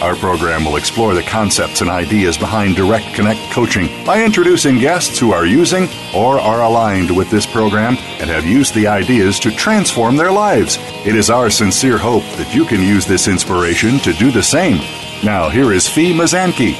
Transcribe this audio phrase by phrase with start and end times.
[0.00, 5.18] Our program will explore the concepts and ideas behind Direct Connect coaching by introducing guests
[5.18, 9.50] who are using or are aligned with this program and have used the ideas to
[9.50, 10.78] transform their lives.
[11.04, 14.76] It is our sincere hope that you can use this inspiration to do the same.
[15.24, 16.74] Now, here is Fee Mazanke.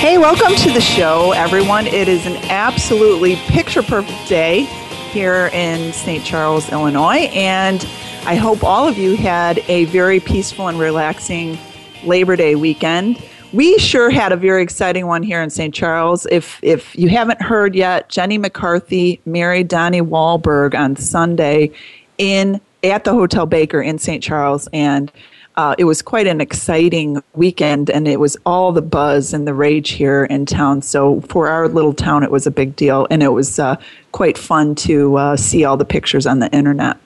[0.00, 1.86] Hey, welcome to the show, everyone.
[1.86, 4.64] It is an absolutely picture perfect day
[5.12, 6.22] here in St.
[6.26, 7.82] Charles, Illinois, and
[8.26, 11.58] I hope all of you had a very peaceful and relaxing
[12.04, 13.22] Labor Day weekend.
[13.52, 15.74] We sure had a very exciting one here in St.
[15.74, 16.26] Charles.
[16.30, 21.72] If if you haven't heard yet, Jenny McCarthy married Donnie Wahlberg on Sunday
[22.18, 24.22] in at the Hotel Baker in St.
[24.22, 25.10] Charles, and
[25.56, 29.52] uh, it was quite an exciting weekend, and it was all the buzz and the
[29.52, 30.80] rage here in town.
[30.80, 33.76] So for our little town, it was a big deal, and it was uh,
[34.12, 36.96] quite fun to uh, see all the pictures on the internet.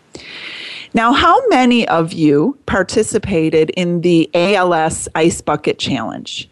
[0.97, 6.49] Now, how many of you participated in the ALS Ice Bucket Challenge?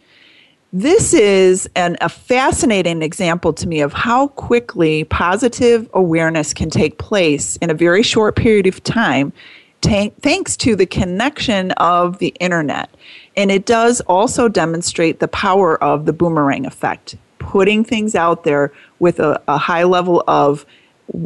[0.72, 6.98] This is an, a fascinating example to me of how quickly positive awareness can take
[6.98, 9.32] place in a very short period of time,
[9.80, 12.90] t- thanks to the connection of the internet.
[13.36, 18.72] And it does also demonstrate the power of the boomerang effect, putting things out there
[18.98, 20.66] with a, a high level of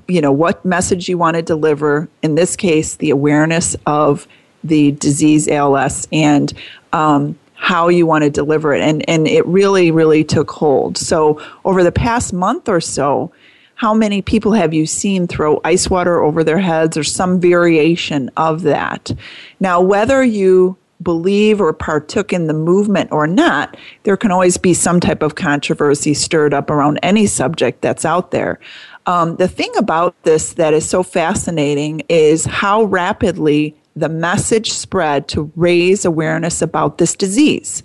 [0.08, 4.26] you know what message you want to deliver in this case the awareness of
[4.64, 6.52] the disease als and
[6.92, 8.82] um, how you want to deliver it.
[8.82, 10.97] And and it really really took hold.
[10.97, 13.32] So over the past month or so
[13.76, 18.30] how many people have you seen throw ice water over their heads or some variation
[18.36, 19.12] of that?
[19.60, 24.72] Now whether you believe or partook in the movement or not, there can always be
[24.72, 28.58] some type of controversy stirred up around any subject that's out there.
[29.06, 35.26] Um, the thing about this that is so fascinating is how rapidly the message spread
[35.28, 37.82] to raise awareness about this disease.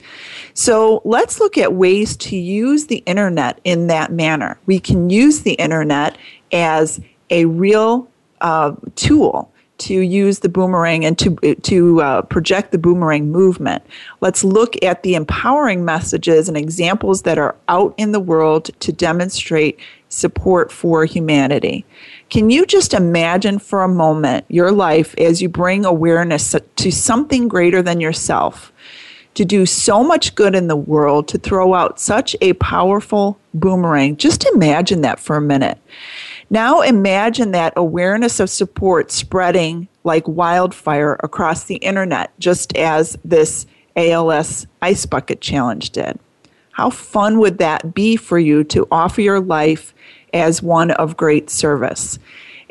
[0.54, 4.60] So let's look at ways to use the internet in that manner.
[4.66, 6.18] We can use the internet
[6.52, 7.00] as
[7.30, 8.10] a real
[8.42, 13.84] uh, tool to use the boomerang and to to uh, project the boomerang movement.
[14.20, 18.92] Let's look at the empowering messages and examples that are out in the world to
[18.92, 19.80] demonstrate
[20.12, 21.86] support for humanity.
[22.30, 27.48] Can you just imagine for a moment your life as you bring awareness to something
[27.48, 28.72] greater than yourself?
[29.36, 34.18] To do so much good in the world, to throw out such a powerful boomerang.
[34.18, 35.80] Just imagine that for a minute.
[36.50, 43.66] Now imagine that awareness of support spreading like wildfire across the internet, just as this
[43.96, 46.20] ALS Ice Bucket Challenge did.
[46.82, 49.94] How fun would that be for you to offer your life
[50.34, 52.18] as one of great service?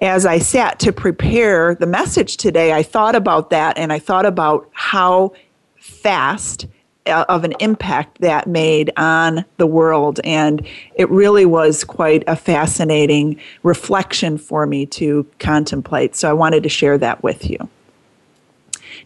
[0.00, 4.26] As I sat to prepare the message today, I thought about that and I thought
[4.26, 5.32] about how
[5.76, 6.66] fast
[7.06, 10.18] uh, of an impact that made on the world.
[10.24, 10.66] And
[10.96, 16.16] it really was quite a fascinating reflection for me to contemplate.
[16.16, 17.68] So I wanted to share that with you.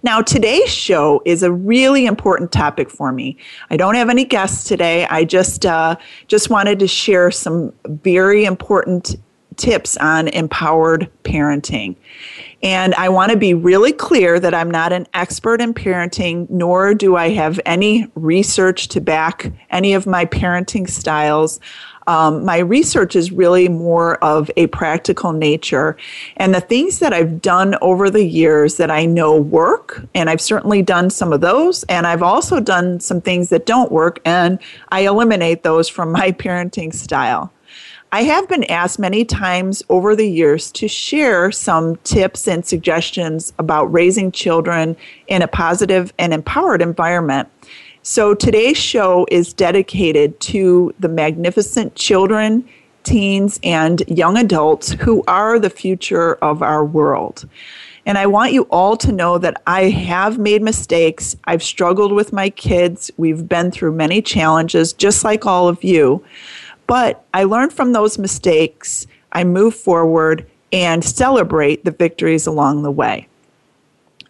[0.05, 3.39] Now, today's show is a really important topic for me.
[3.71, 5.07] I don't have any guests today.
[5.07, 5.97] I just uh,
[6.29, 9.17] just wanted to share some very important
[9.57, 11.97] tips on empowered parenting.
[12.63, 16.93] And I want to be really clear that I'm not an expert in parenting, nor
[16.93, 21.61] do I have any research to back any of my parenting styles.
[22.07, 25.97] Um, my research is really more of a practical nature.
[26.37, 30.41] And the things that I've done over the years that I know work, and I've
[30.41, 34.59] certainly done some of those, and I've also done some things that don't work, and
[34.91, 37.53] I eliminate those from my parenting style.
[38.15, 43.53] I have been asked many times over the years to share some tips and suggestions
[43.59, 44.97] about raising children
[45.27, 47.49] in a positive and empowered environment.
[48.07, 52.69] So today's show is dedicated to the magnificent children,
[53.03, 57.49] teens, and young adults who are the future of our world.
[58.05, 61.35] And I want you all to know that I have made mistakes.
[61.45, 63.11] I've struggled with my kids.
[63.17, 66.23] We've been through many challenges, just like all of you.
[66.87, 69.07] But I learned from those mistakes.
[69.33, 73.29] I move forward and celebrate the victories along the way.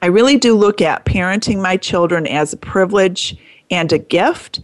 [0.00, 3.37] I really do look at parenting my children as a privilege
[3.70, 4.61] and a gift.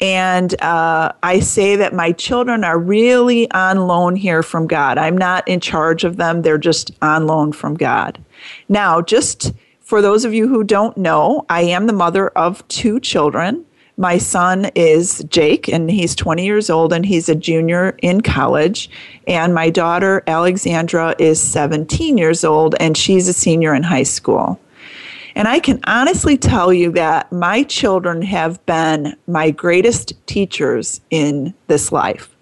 [0.00, 4.98] And uh, I say that my children are really on loan here from God.
[4.98, 8.22] I'm not in charge of them, they're just on loan from God.
[8.68, 13.00] Now, just for those of you who don't know, I am the mother of two
[13.00, 13.64] children.
[13.96, 18.90] My son is Jake, and he's 20 years old, and he's a junior in college.
[19.28, 24.58] And my daughter, Alexandra, is 17 years old, and she's a senior in high school.
[25.34, 31.54] And I can honestly tell you that my children have been my greatest teachers in
[31.66, 32.36] this life.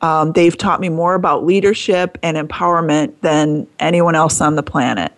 [0.00, 5.12] Um, they've taught me more about leadership and empowerment than anyone else on the planet.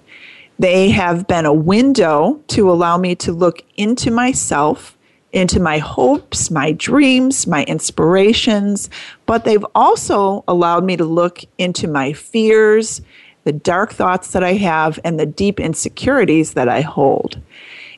[0.58, 4.96] They have been a window to allow me to look into myself,
[5.32, 8.90] into my hopes, my dreams, my inspirations,
[9.26, 13.02] but they've also allowed me to look into my fears
[13.44, 17.40] the dark thoughts that I have, and the deep insecurities that I hold.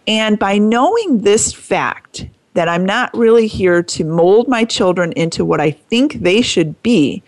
[0.06, 5.44] And by knowing this fact, that I'm not really here to mold my children into
[5.44, 7.22] what I think they should be,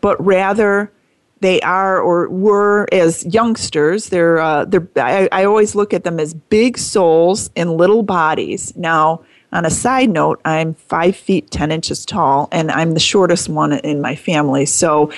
[0.00, 0.92] but rather
[1.40, 4.10] they are or were as youngsters.
[4.10, 8.76] They're, uh, they're I, I always look at them as big souls in little bodies.
[8.76, 9.22] Now,
[9.52, 13.72] on a side note, I'm five feet ten inches tall, and I'm the shortest one
[13.72, 14.66] in my family.
[14.66, 15.10] So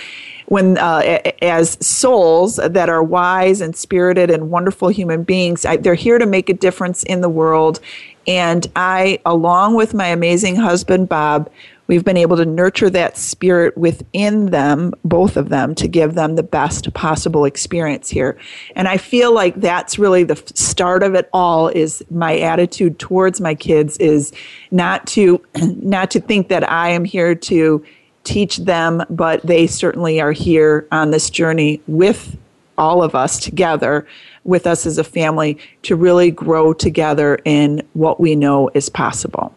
[0.49, 5.95] when uh, as souls that are wise and spirited and wonderful human beings I, they're
[5.95, 7.81] here to make a difference in the world.
[8.27, 11.51] And i along with my amazing husband bob
[11.87, 16.37] we've been able to nurture that spirit within them both of them to give them
[16.37, 18.39] the best possible experience here.
[18.75, 23.39] And i feel like that's really the start of it all is my attitude towards
[23.41, 24.33] my kids is
[24.71, 27.85] not to not to think that i am here to
[28.29, 32.37] teach them, but they certainly are here on this journey with
[32.77, 34.07] all of us together,
[34.45, 39.53] with us as a family, to really grow together in what we know is possible.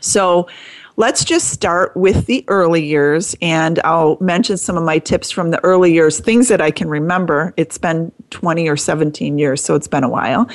[0.00, 0.48] So,
[0.98, 5.50] Let's just start with the early years, and I'll mention some of my tips from
[5.50, 7.52] the early years, things that I can remember.
[7.58, 10.48] It's been 20 or 17 years, so it's been a while.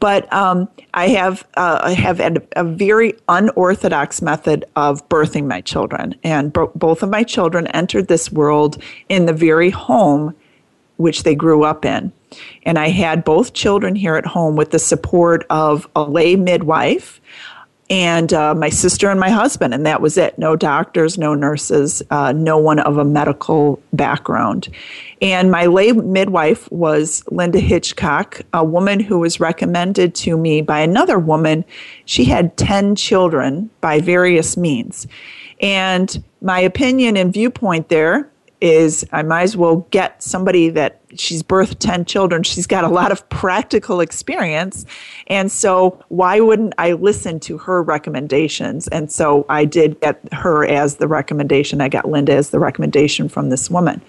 [0.00, 5.60] But um, I have uh, I have had a very unorthodox method of birthing my
[5.60, 10.34] children, and bo- both of my children entered this world in the very home
[10.96, 12.12] which they grew up in.
[12.62, 17.20] And I had both children here at home with the support of a lay midwife
[17.92, 20.38] and uh, my sister and my husband, and that was it.
[20.38, 24.70] No doctors, no nurses, uh, no one of a medical background.
[25.20, 30.80] And my lay midwife was Linda Hitchcock, a woman who was recommended to me by
[30.80, 31.66] another woman.
[32.06, 35.06] She had 10 children by various means.
[35.60, 41.42] And my opinion and viewpoint there is I might as well get somebody that she's
[41.42, 42.42] birthed 10 children.
[42.42, 44.84] She's got a lot of practical experience.
[45.26, 48.88] And so, why wouldn't I listen to her recommendations?
[48.88, 51.80] And so, I did get her as the recommendation.
[51.80, 54.00] I got Linda as the recommendation from this woman.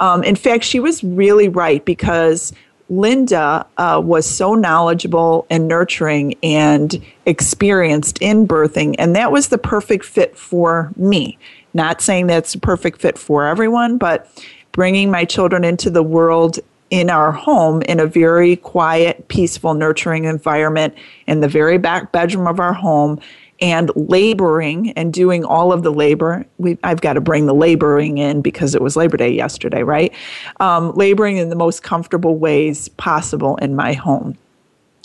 [0.00, 2.52] Um, in fact, she was really right because
[2.90, 9.58] Linda uh, was so knowledgeable and nurturing and experienced in birthing, and that was the
[9.58, 11.38] perfect fit for me.
[11.74, 14.30] Not saying that's a perfect fit for everyone, but
[14.78, 20.22] bringing my children into the world in our home in a very quiet, peaceful, nurturing
[20.22, 20.94] environment
[21.26, 23.18] in the very back bedroom of our home
[23.60, 26.46] and laboring and doing all of the labor.
[26.58, 30.14] We, I've got to bring the laboring in because it was Labor Day yesterday, right?
[30.60, 34.38] Um, laboring in the most comfortable ways possible in my home.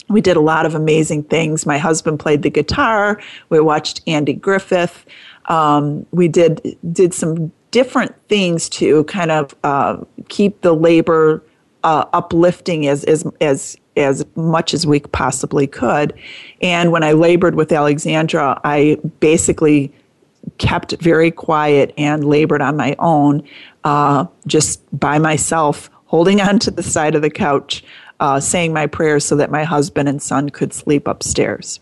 [0.08, 1.66] We did a lot of amazing things.
[1.66, 3.20] My husband played the guitar.
[3.50, 5.04] We watched Andy Griffith.
[5.48, 9.98] Um, we did did some different things to kind of uh,
[10.30, 11.44] keep the labor
[11.84, 16.14] uh, uplifting as as as as much as we possibly could.
[16.62, 19.92] And when I labored with Alexandra, I basically
[20.60, 23.44] kept very quiet and labored on my own,
[23.84, 27.84] uh, just by myself, holding on to the side of the couch,
[28.20, 31.80] uh, saying my prayers so that my husband and son could sleep upstairs.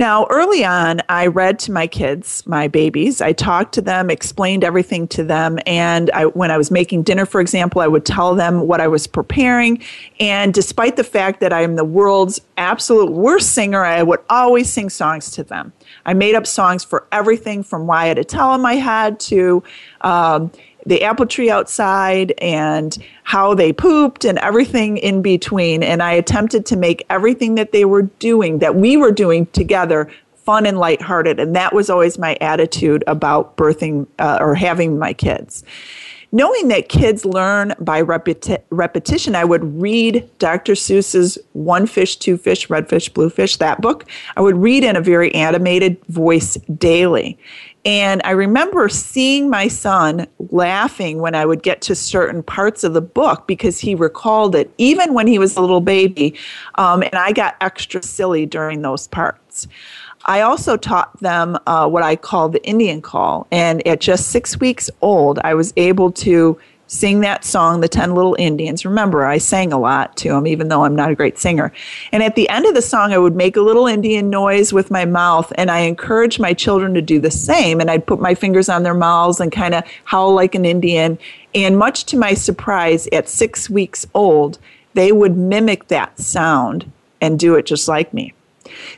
[0.00, 3.20] Now, early on, I read to my kids, my babies.
[3.20, 5.58] I talked to them, explained everything to them.
[5.66, 8.88] And I, when I was making dinner, for example, I would tell them what I
[8.88, 9.82] was preparing.
[10.18, 14.70] And despite the fact that I am the world's absolute worst singer, I would always
[14.70, 15.70] sing songs to them.
[16.06, 19.20] I made up songs for everything from Why I Had to Tell Them I Had
[19.20, 19.62] to
[20.00, 20.50] um,
[20.86, 25.82] the apple tree outside and how they pooped and everything in between.
[25.82, 30.10] And I attempted to make everything that they were doing, that we were doing together,
[30.34, 31.38] fun and lighthearted.
[31.38, 35.62] And that was always my attitude about birthing uh, or having my kids.
[36.32, 40.74] Knowing that kids learn by repeti- repetition, I would read Dr.
[40.74, 44.06] Seuss's One Fish, Two Fish, Red Fish, Blue Fish, that book.
[44.36, 47.36] I would read in a very animated voice daily.
[47.84, 52.92] And I remember seeing my son laughing when I would get to certain parts of
[52.92, 56.34] the book because he recalled it, even when he was a little baby.
[56.74, 59.66] Um, and I got extra silly during those parts.
[60.26, 63.46] I also taught them uh, what I call the Indian call.
[63.50, 66.58] And at just six weeks old, I was able to
[66.90, 68.84] sing that song, The Ten Little Indians.
[68.84, 71.72] Remember, I sang a lot to them, even though I'm not a great singer.
[72.10, 74.90] And at the end of the song, I would make a little Indian noise with
[74.90, 77.80] my mouth, and I encouraged my children to do the same.
[77.80, 81.16] And I'd put my fingers on their mouths and kind of howl like an Indian.
[81.54, 84.58] And much to my surprise, at six weeks old,
[84.94, 88.34] they would mimic that sound and do it just like me.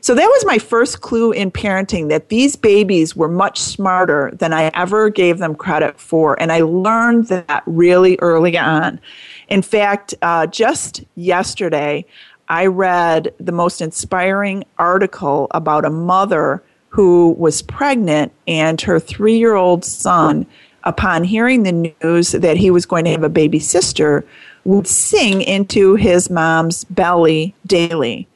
[0.00, 4.52] So that was my first clue in parenting that these babies were much smarter than
[4.52, 6.40] I ever gave them credit for.
[6.40, 9.00] And I learned that really early on.
[9.48, 12.04] In fact, uh, just yesterday,
[12.48, 19.38] I read the most inspiring article about a mother who was pregnant and her three
[19.38, 20.46] year old son,
[20.84, 24.24] upon hearing the news that he was going to have a baby sister,
[24.64, 28.28] would sing into his mom's belly daily.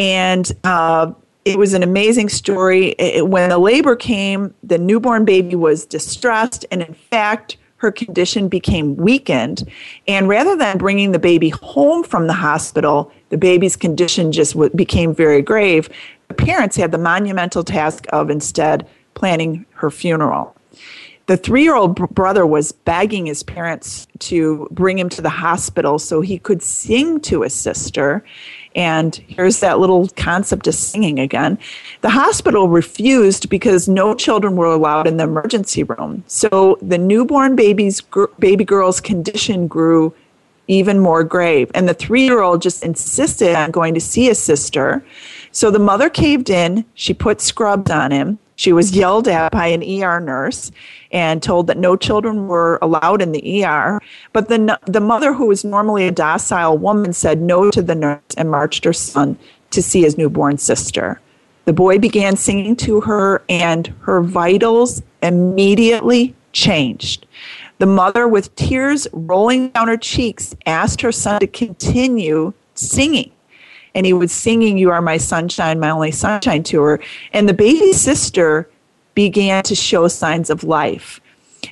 [0.00, 1.12] And uh,
[1.44, 2.92] it was an amazing story.
[2.98, 8.48] It, when the labor came, the newborn baby was distressed, and in fact, her condition
[8.48, 9.70] became weakened.
[10.08, 14.70] And rather than bringing the baby home from the hospital, the baby's condition just w-
[14.74, 15.90] became very grave.
[16.28, 20.56] The parents had the monumental task of instead planning her funeral.
[21.26, 25.98] The three year old brother was begging his parents to bring him to the hospital
[25.98, 28.24] so he could sing to his sister.
[28.76, 31.58] And here's that little concept of singing again.
[32.02, 36.22] The hospital refused because no children were allowed in the emergency room.
[36.28, 38.00] So the newborn baby's
[38.38, 40.14] baby girl's condition grew
[40.68, 41.70] even more grave.
[41.74, 45.04] And the three year old just insisted on going to see his sister.
[45.50, 46.84] So the mother caved in.
[46.94, 48.38] She put scrubs on him.
[48.60, 50.70] She was yelled at by an ER nurse
[51.12, 54.02] and told that no children were allowed in the ER.
[54.34, 58.20] But the, the mother, who was normally a docile woman, said no to the nurse
[58.36, 59.38] and marched her son
[59.70, 61.22] to see his newborn sister.
[61.64, 67.24] The boy began singing to her, and her vitals immediately changed.
[67.78, 73.32] The mother, with tears rolling down her cheeks, asked her son to continue singing
[73.94, 77.00] and he was singing You Are My Sunshine, My Only Sunshine to her.
[77.32, 78.68] And the baby sister
[79.14, 81.20] began to show signs of life.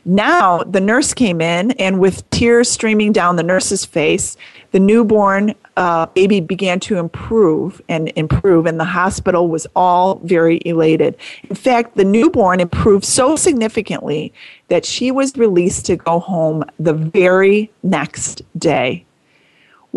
[0.05, 4.37] Now the nurse came in, and with tears streaming down the nurse's face,
[4.71, 10.61] the newborn uh, baby began to improve and improve, and the hospital was all very
[10.67, 11.17] elated.
[11.49, 14.33] In fact, the newborn improved so significantly
[14.69, 19.07] that she was released to go home the very next day.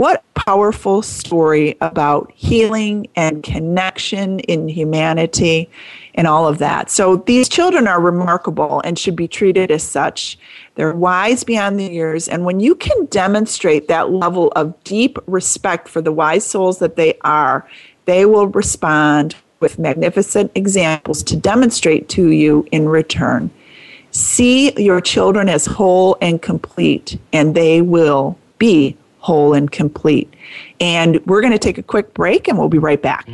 [0.02, 5.70] What powerful story about healing and connection in humanity
[6.16, 6.90] and all of that.
[6.90, 10.40] So these children are remarkable and should be treated as such.
[10.74, 12.28] They're wise beyond their years.
[12.28, 16.96] And when you can demonstrate that level of deep respect for the wise souls that
[16.96, 17.70] they are,
[18.06, 23.52] they will respond with magnificent examples to demonstrate to you in return.
[24.10, 30.32] See your children as whole and complete, and they will be whole and complete.
[30.80, 33.28] And we're going to take a quick break and we'll be right back.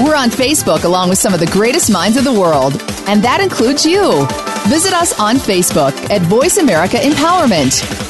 [0.00, 2.72] We're on Facebook along with some of the greatest minds of the world,
[3.06, 4.26] and that includes you.
[4.68, 8.09] Visit us on Facebook at Voice America Empowerment.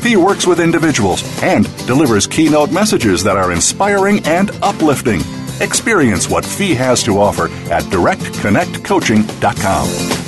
[0.00, 5.20] Fee works with individuals and delivers keynote messages that are inspiring and uplifting.
[5.60, 10.27] Experience what Fee has to offer at directconnectcoaching.com.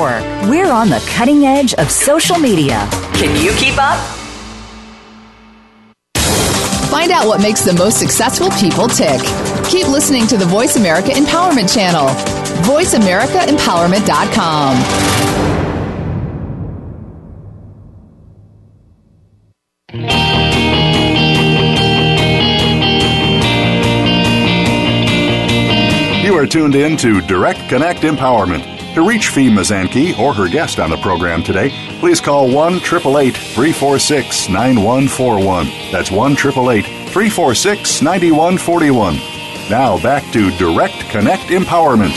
[0.00, 2.88] We're on the cutting edge of social media.
[3.12, 3.98] Can you keep up?
[6.88, 9.20] Find out what makes the most successful people tick.
[9.68, 12.06] Keep listening to the Voice America Empowerment Channel.
[12.64, 14.76] VoiceAmericaEmpowerment.com.
[26.24, 28.79] You are tuned in to Direct Connect Empowerment.
[28.94, 31.70] To reach Fee Mazanke or her guest on the program today,
[32.00, 35.66] please call 1 888 346 9141.
[35.92, 39.14] That's 1 888 346 9141.
[39.70, 42.16] Now back to Direct Connect Empowerment.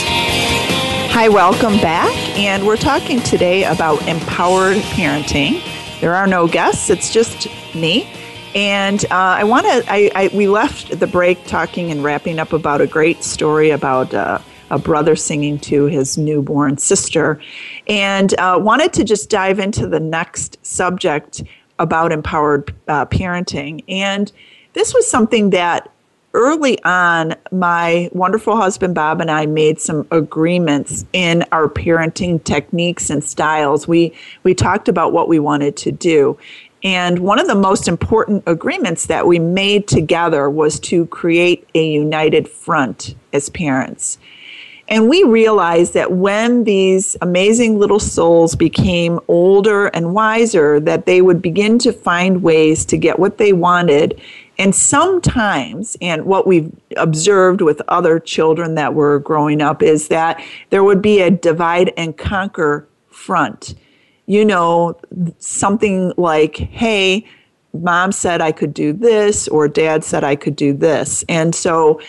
[1.11, 2.11] Hi, welcome back.
[2.39, 5.61] And we're talking today about empowered parenting.
[6.01, 8.09] There are no guests, it's just me.
[8.55, 12.51] And uh, I want to, I, I, we left the break talking and wrapping up
[12.51, 14.11] about a great story about.
[14.11, 14.39] Uh,
[14.73, 17.39] a brother singing to his newborn sister,
[17.87, 21.43] and uh, wanted to just dive into the next subject
[21.77, 23.83] about empowered uh, parenting.
[23.87, 24.31] And
[24.73, 25.91] this was something that
[26.33, 33.11] early on, my wonderful husband Bob and I made some agreements in our parenting techniques
[33.11, 33.87] and styles.
[33.87, 34.11] We
[34.41, 36.35] we talked about what we wanted to do.
[36.81, 41.85] And one of the most important agreements that we made together was to create a
[41.85, 44.17] united front as parents.
[44.93, 51.19] And we realized that when these amazing little souls became older and wiser, that they
[51.19, 54.21] would begin to find ways to get what they wanted.
[54.59, 60.39] And sometimes, and what we've observed with other children that were growing up, is that
[60.69, 63.73] there would be a divide and conquer front.
[64.27, 64.95] You know,
[65.39, 67.25] something like, hey,
[67.73, 71.25] mom said I could do this, or dad said I could do this.
[71.27, 71.99] And so,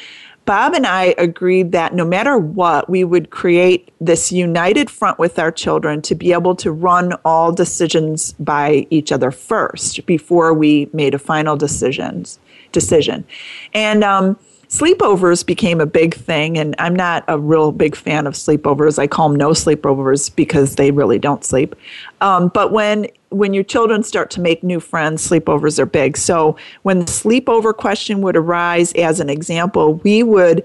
[0.45, 5.39] Bob and I agreed that no matter what, we would create this united front with
[5.39, 10.91] our children to be able to run all decisions by each other first before we
[10.93, 12.39] made a final decisions
[12.73, 13.25] decision.
[13.73, 18.35] And um, sleepovers became a big thing, and I'm not a real big fan of
[18.35, 18.99] sleepovers.
[18.99, 21.75] I call them no sleepovers because they really don't sleep.
[22.21, 26.17] Um, but when when your children start to make new friends, sleepovers are big.
[26.17, 30.65] So when the sleepover question would arise, as an example, we would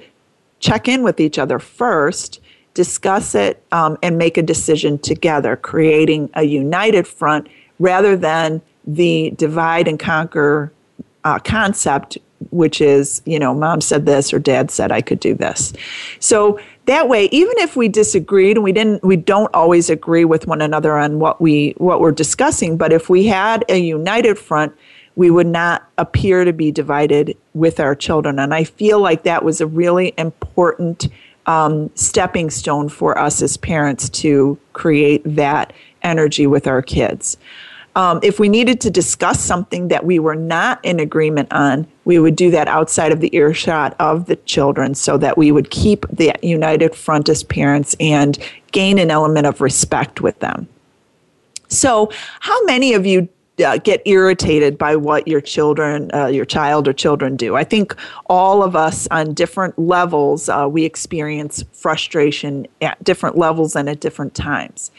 [0.60, 2.40] check in with each other first,
[2.76, 7.48] discuss it, um, and make a decision together, creating a united front
[7.80, 10.72] rather than the divide and conquer
[11.24, 12.18] uh, concept
[12.52, 15.74] which is, you know, mom said this or dad said I could do this.
[16.20, 20.48] So that way, even if we disagreed and we didn't, we don't always agree with
[20.48, 22.78] one another on what we what we're discussing.
[22.78, 24.76] But if we had a united front,
[25.16, 28.40] we would not appear to be divided with our children.
[28.40, 31.10] And I feel like that was a really important
[31.46, 35.74] um, stepping stone for us as parents to create that
[36.04, 37.38] energy with our kids.
[37.96, 42.20] Um, if we needed to discuss something that we were not in agreement on, we
[42.20, 46.06] would do that outside of the earshot of the children so that we would keep
[46.08, 48.38] the united front as parents and
[48.72, 50.68] gain an element of respect with them.
[51.68, 53.30] So, how many of you
[53.64, 57.56] uh, get irritated by what your children, uh, your child or children do.
[57.56, 57.96] I think
[58.28, 64.00] all of us on different levels, uh, we experience frustration at different levels and at
[64.00, 64.92] different times.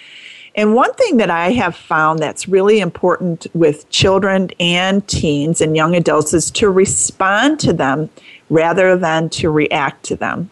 [0.61, 5.75] And one thing that I have found that's really important with children and teens and
[5.75, 8.11] young adults is to respond to them
[8.51, 10.51] rather than to react to them.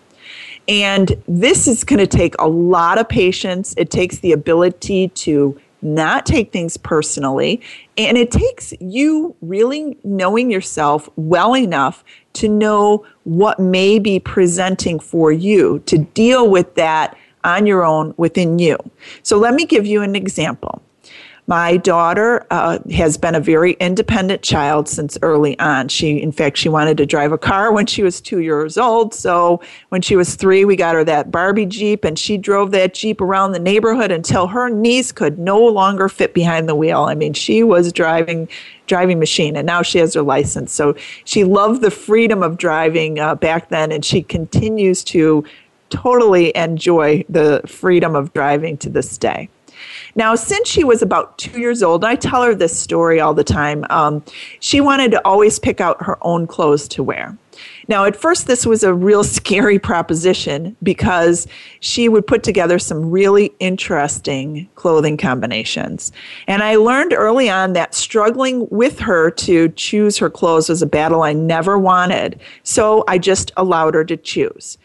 [0.67, 3.75] And this is going to take a lot of patience.
[3.77, 7.61] It takes the ability to not take things personally.
[7.99, 15.01] And it takes you really knowing yourself well enough to know what may be presenting
[15.01, 18.77] for you to deal with that on your own within you.
[19.23, 20.83] So let me give you an example.
[21.49, 25.89] My daughter uh, has been a very independent child since early on.
[25.89, 29.15] She, in fact, she wanted to drive a car when she was two years old.
[29.15, 32.93] So when she was three, we got her that Barbie Jeep, and she drove that
[32.93, 37.05] Jeep around the neighborhood until her knees could no longer fit behind the wheel.
[37.05, 38.47] I mean, she was driving
[38.87, 40.71] driving machine, and now she has her license.
[40.73, 45.45] So she loved the freedom of driving uh, back then, and she continues to
[45.91, 49.49] totally enjoy the freedom of driving to this day.
[50.15, 53.45] Now, since she was about two years old, I tell her this story all the
[53.45, 53.85] time.
[53.91, 54.25] Um,
[54.61, 57.37] she wanted to always pick out her own clothes to wear.
[57.89, 61.47] Now, at first, this was a real scary proposition because
[61.81, 66.13] she would put together some really interesting clothing combinations.
[66.47, 70.87] And I learned early on that struggling with her to choose her clothes was a
[70.87, 72.41] battle I never wanted.
[72.63, 74.79] So I just allowed her to choose.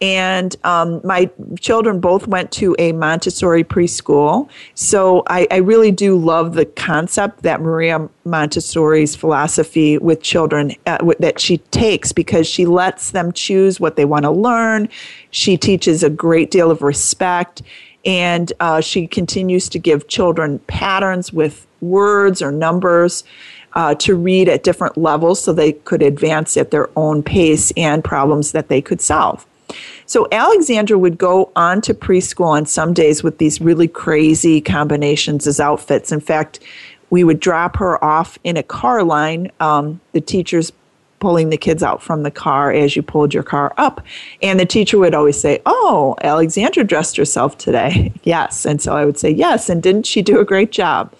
[0.00, 4.48] And um, my children both went to a Montessori preschool.
[4.74, 11.12] So I, I, really do love the concept that Maria Montessori's philosophy with children uh,
[11.18, 14.88] that she takes because she lets them choose what they want to learn.
[15.32, 17.60] She teaches a great deal of respect.
[18.06, 23.22] And uh, she continues to give children patterns with words or numbers.
[23.74, 28.02] Uh, to read at different levels so they could advance at their own pace and
[28.02, 29.46] problems that they could solve.
[30.10, 35.46] So Alexandra would go on to preschool on some days with these really crazy combinations
[35.46, 36.10] as outfits.
[36.10, 36.58] In fact,
[37.10, 39.52] we would drop her off in a car line.
[39.60, 40.72] Um, the teachers
[41.20, 44.04] pulling the kids out from the car as you pulled your car up.
[44.42, 48.12] And the teacher would always say, Oh, Alexandra dressed herself today.
[48.24, 48.66] yes.
[48.66, 49.68] And so I would say, Yes.
[49.68, 51.14] And didn't she do a great job?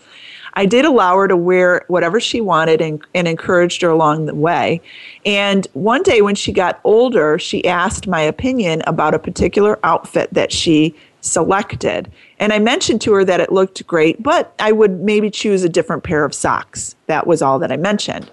[0.54, 4.34] I did allow her to wear whatever she wanted and, and encouraged her along the
[4.34, 4.80] way.
[5.24, 10.32] And one day when she got older, she asked my opinion about a particular outfit
[10.32, 12.10] that she selected.
[12.38, 15.68] And I mentioned to her that it looked great, but I would maybe choose a
[15.68, 16.96] different pair of socks.
[17.06, 18.30] That was all that I mentioned.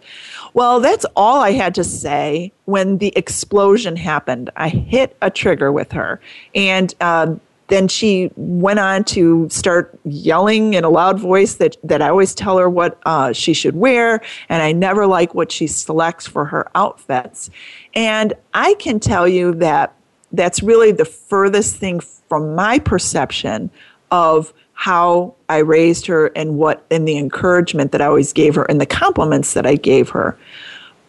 [0.53, 4.49] Well, that's all I had to say when the explosion happened.
[4.55, 6.19] I hit a trigger with her.
[6.55, 12.01] And um, then she went on to start yelling in a loud voice that, that
[12.01, 15.67] I always tell her what uh, she should wear, and I never like what she
[15.67, 17.49] selects for her outfits.
[17.93, 19.93] And I can tell you that
[20.31, 23.69] that's really the furthest thing from my perception
[24.11, 28.63] of how I raised her and what and the encouragement that I always gave her
[28.65, 30.37] and the compliments that I gave her.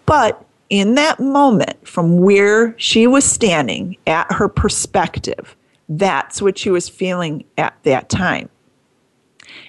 [0.06, 5.54] But in that moment, from where she was standing at her perspective,
[5.88, 8.48] that's what she was feeling at that time.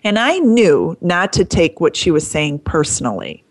[0.03, 3.43] And I knew not to take what she was saying personally.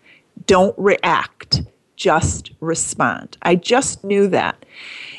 [0.46, 1.62] Don't react,
[1.96, 3.36] just respond.
[3.42, 4.64] I just knew that.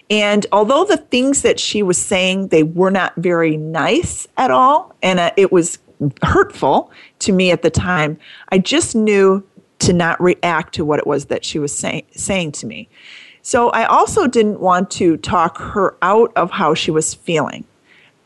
[0.10, 4.96] And although the things that she was saying, they were not very nice at all,
[5.04, 5.78] and uh, it was
[6.24, 8.18] hurtful to me at the time,
[8.50, 9.44] I just knew
[9.80, 12.90] to not react to what it was that she was say- saying to me.
[13.41, 17.63] So I also didn't want to talk her out of how she was feeling.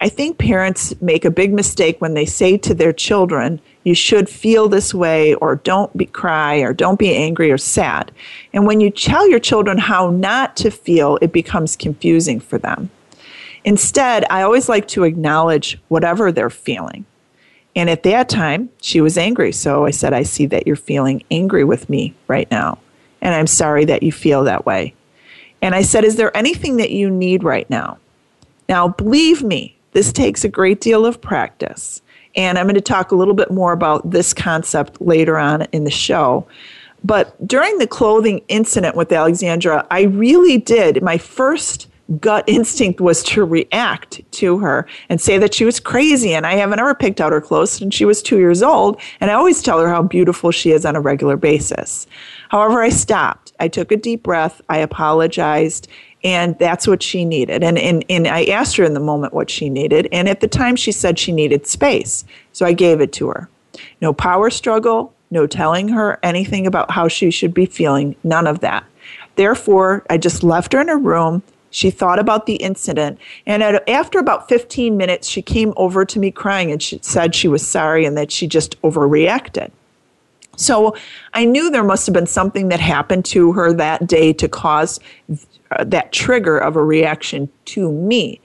[0.02, 4.28] I think parents make a big mistake when they say to their children, you should
[4.28, 8.12] feel this way, or don't be cry, or don't be angry or sad.
[8.52, 12.90] And when you tell your children how not to feel, it becomes confusing for them.
[13.64, 17.06] Instead, I always like to acknowledge whatever they're feeling.
[17.76, 19.52] And at that time, she was angry.
[19.54, 22.78] So I said, I see that you're feeling angry with me right now.
[23.22, 24.94] And I'm sorry that you feel that way.
[25.64, 27.98] And I said, Is there anything that you need right now?
[28.68, 32.02] Now, believe me, this takes a great deal of practice.
[32.36, 35.86] And I'm going to talk a little bit more about this concept later on in
[35.86, 36.46] the show.
[37.06, 41.02] But during the clothing incident with Alexandra, I really did.
[41.02, 41.88] My first
[42.20, 46.34] gut instinct was to react to her and say that she was crazy.
[46.34, 49.00] And I haven't ever picked out her clothes since she was two years old.
[49.20, 52.08] And I always tell her how beautiful she is on a regular basis.
[52.50, 53.54] However, I stopped.
[53.60, 54.62] I took a deep breath.
[54.70, 55.88] I apologized.
[56.24, 57.64] And that's what she needed.
[57.64, 60.08] And, and, and I asked her in the moment what she needed.
[60.12, 62.24] And at the time, she said she needed space.
[62.54, 63.50] So I gave it to her.
[64.00, 68.60] No power struggle, no telling her anything about how she should be feeling, none of
[68.60, 68.86] that.
[69.36, 71.42] Therefore, I just left her in her room
[71.74, 73.18] she thought about the incident.
[73.48, 77.34] And at, after about 15 minutes, she came over to me crying and she said
[77.34, 79.72] she was sorry and that she just overreacted.
[80.56, 80.96] So
[81.34, 85.00] I knew there must have been something that happened to her that day to cause
[85.72, 88.40] uh, that trigger of a reaction to me.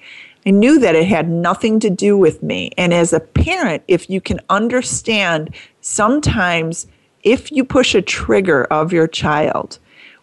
[0.47, 2.71] I knew that it had nothing to do with me.
[2.79, 6.87] And as a parent, if you can understand sometimes
[7.25, 9.79] if you push a trigger of your child,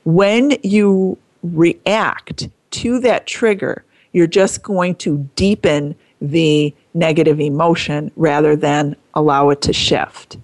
[0.06, 8.56] when you react, to that trigger, you're just going to deepen the negative emotion rather
[8.56, 10.38] than allow it to shift.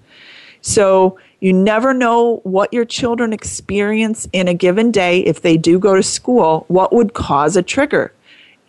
[0.61, 5.79] So you never know what your children experience in a given day if they do
[5.79, 8.13] go to school, what would cause a trigger.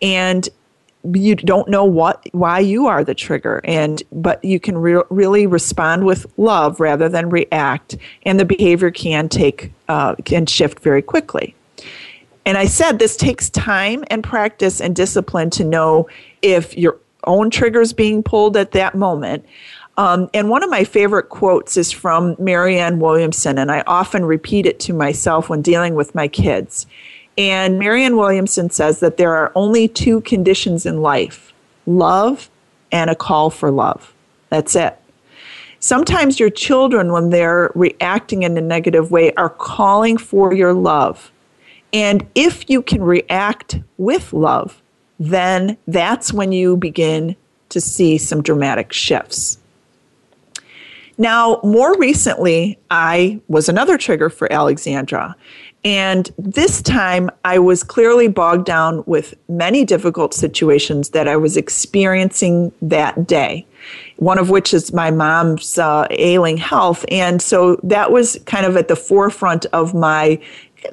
[0.01, 0.49] And
[1.13, 5.45] you don't know what why you are the trigger and but you can re- really
[5.45, 11.01] respond with love rather than react and the behavior can take uh, can shift very
[11.01, 11.53] quickly
[12.45, 16.07] and I said this takes time and practice and discipline to know
[16.41, 19.45] if you're own triggers being pulled at that moment.
[19.95, 24.65] Um, and one of my favorite quotes is from Marianne Williamson, and I often repeat
[24.65, 26.87] it to myself when dealing with my kids.
[27.37, 31.53] And Marianne Williamson says that there are only two conditions in life
[31.85, 32.49] love
[32.91, 34.13] and a call for love.
[34.49, 34.97] That's it.
[35.79, 41.29] Sometimes your children, when they're reacting in a negative way, are calling for your love.
[41.93, 44.81] And if you can react with love,
[45.19, 47.35] then that's when you begin
[47.69, 49.59] to see some dramatic shifts.
[51.17, 55.35] Now, more recently, I was another trigger for Alexandra.
[55.85, 61.57] And this time, I was clearly bogged down with many difficult situations that I was
[61.57, 63.65] experiencing that day.
[64.15, 68.77] One of which is my mom's uh, ailing health, and so that was kind of
[68.77, 70.39] at the forefront of my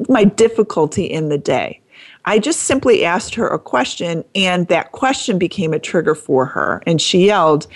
[0.08, 1.80] my difficulty in the day.
[2.26, 6.82] I just simply asked her a question, and that question became a trigger for her,
[6.86, 7.66] and she yelled.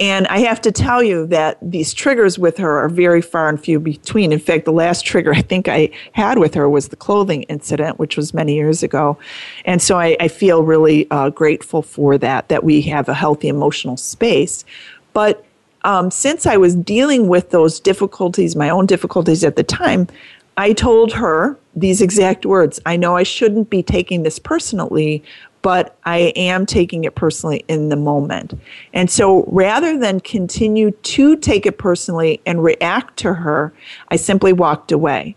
[0.00, 3.60] And I have to tell you that these triggers with her are very far and
[3.60, 4.32] few between.
[4.32, 7.98] In fact, the last trigger I think I had with her was the clothing incident,
[7.98, 9.16] which was many years ago.
[9.64, 13.48] And so I, I feel really uh, grateful for that, that we have a healthy
[13.48, 14.64] emotional space.
[15.12, 15.44] But
[15.84, 20.08] um, since I was dealing with those difficulties, my own difficulties at the time,
[20.56, 25.22] I told her these exact words I know I shouldn't be taking this personally,
[25.62, 28.52] but I am taking it personally in the moment.
[28.92, 33.72] And so rather than continue to take it personally and react to her,
[34.08, 35.36] I simply walked away.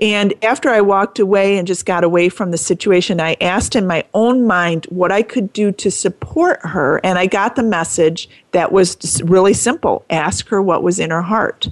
[0.00, 3.86] And after I walked away and just got away from the situation, I asked in
[3.86, 7.00] my own mind what I could do to support her.
[7.04, 11.22] And I got the message that was really simple ask her what was in her
[11.22, 11.68] heart.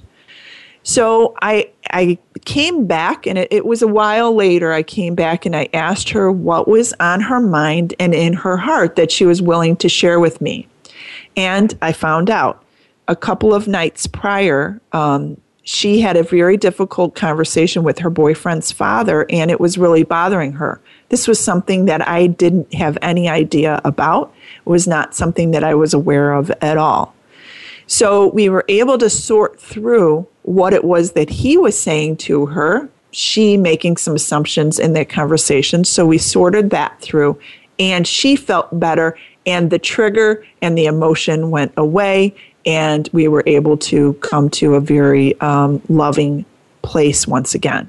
[0.88, 4.72] So I I came back, and it, it, was a while later.
[4.72, 8.56] I came back and I asked her what was on her mind and in her
[8.56, 10.66] heart that she was willing to share with me.
[11.36, 12.64] And I found out
[13.06, 18.72] a couple of nights prior, um, she had a very difficult conversation with her boyfriend's
[18.72, 20.80] father, and it was really bothering her.
[21.10, 24.32] This was something that I didn't have any idea about.
[24.64, 27.14] It was not something that I was aware of at all.
[27.88, 32.46] So we were able to sort through what it was that he was saying to
[32.46, 35.84] her, she making some assumptions in that conversation.
[35.84, 37.38] So we sorted that through,
[37.78, 42.34] and she felt better, and the trigger and the emotion went away,
[42.66, 46.44] and we were able to come to a very um, loving
[46.82, 47.88] place once again.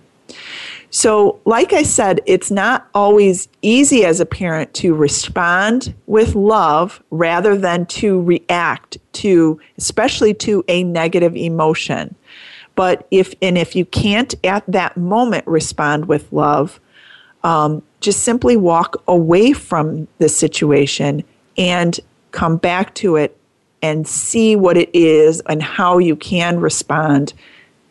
[0.91, 7.04] So, like I said, it's not always easy as a parent to respond with love
[7.12, 12.15] rather than to react to, especially to a negative emotion.
[12.75, 16.80] But if, and if you can't at that moment respond with love,
[17.43, 21.23] um, just simply walk away from the situation
[21.58, 21.99] and
[22.32, 23.38] come back to it
[23.82, 27.34] and see what it is and how you can respond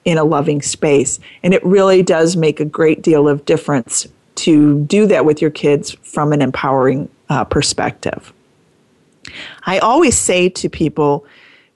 [0.09, 1.21] in a loving space.
[1.43, 5.51] And it really does make a great deal of difference to do that with your
[5.51, 8.33] kids from an empowering uh, perspective.
[9.67, 11.27] I always say to people,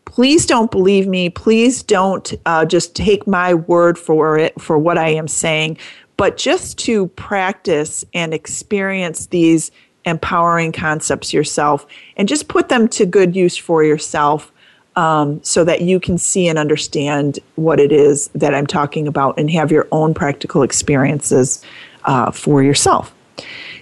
[0.07, 1.29] please don't believe me.
[1.29, 5.77] Please don't uh, just take my word for it, for what I am saying,
[6.17, 9.71] but just to practice and experience these
[10.07, 14.51] empowering concepts yourself and just put them to good use for yourself
[14.97, 19.39] um, so that you can see and understand what it is that I'm talking about
[19.39, 21.65] and have your own practical experiences
[22.05, 23.15] uh, for yourself.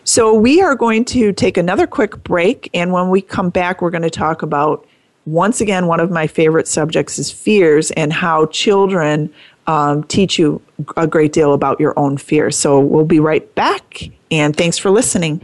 [0.05, 3.91] So, we are going to take another quick break, and when we come back, we're
[3.91, 4.87] going to talk about
[5.27, 9.33] once again, one of my favorite subjects is fears and how children
[9.67, 10.61] um, teach you
[10.97, 12.57] a great deal about your own fears.
[12.57, 15.41] So, we'll be right back, and thanks for listening.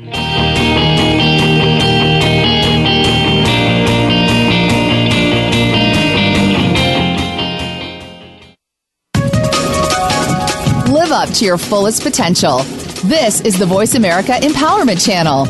[11.17, 12.59] Up to your fullest potential.
[13.05, 15.47] This is the Voice America Empowerment Channel.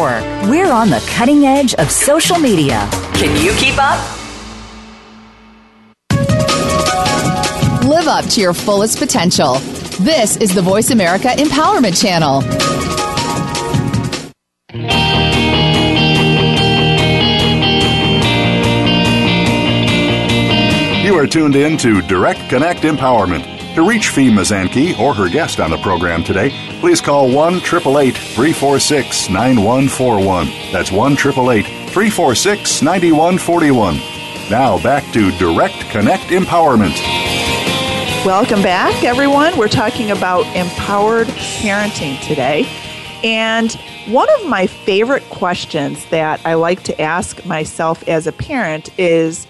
[0.01, 2.87] We're on the cutting edge of social media.
[3.13, 3.99] Can you keep up?
[7.85, 9.55] Live up to your fullest potential.
[9.99, 12.41] This is the Voice America Empowerment Channel.
[21.05, 23.75] You are tuned in to Direct Connect Empowerment.
[23.75, 26.49] To reach Fee Mazanke or her guest on the program today,
[26.81, 30.47] please call 1 888 346 9141.
[30.71, 33.97] That's 1 888 346 9141.
[34.49, 36.97] Now back to Direct Connect Empowerment.
[38.25, 39.55] Welcome back, everyone.
[39.57, 42.67] We're talking about empowered parenting today.
[43.23, 43.71] And
[44.07, 49.45] one of my favorite questions that I like to ask myself as a parent is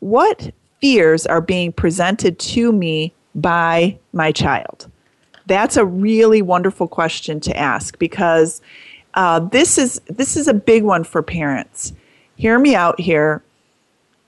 [0.00, 4.91] what fears are being presented to me by my child?
[5.46, 8.60] That's a really wonderful question to ask because
[9.14, 11.92] uh, this is this is a big one for parents.
[12.36, 13.42] Hear me out here.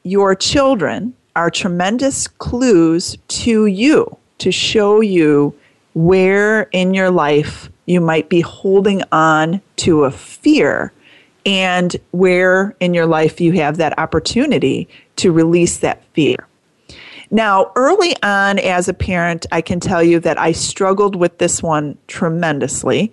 [0.03, 5.55] Your children are tremendous clues to you to show you
[5.94, 10.92] where in your life you might be holding on to a fear
[11.46, 16.37] and where in your life you have that opportunity to release that fear.
[17.31, 21.63] Now, early on as a parent, I can tell you that I struggled with this
[21.63, 23.13] one tremendously.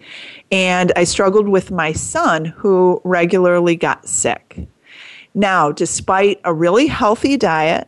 [0.52, 4.68] And I struggled with my son who regularly got sick.
[5.34, 7.88] Now, despite a really healthy diet,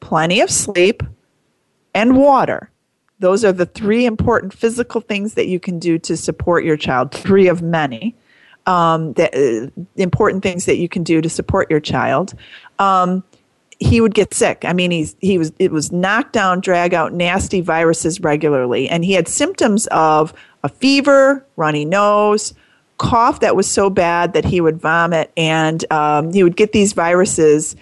[0.00, 1.02] plenty of sleep,
[1.94, 2.70] and water,
[3.20, 7.12] those are the three important physical things that you can do to support your child,
[7.12, 8.16] three of many.
[8.66, 12.34] Um, uh, important things that you can do to support your child.
[12.78, 13.24] Um,
[13.80, 14.62] he would get sick.
[14.64, 19.04] I mean, he's he was it was knock down, drag out, nasty viruses regularly, and
[19.04, 22.54] he had symptoms of a fever, runny nose,
[22.98, 26.92] cough that was so bad that he would vomit, and um, he would get these
[26.92, 27.74] viruses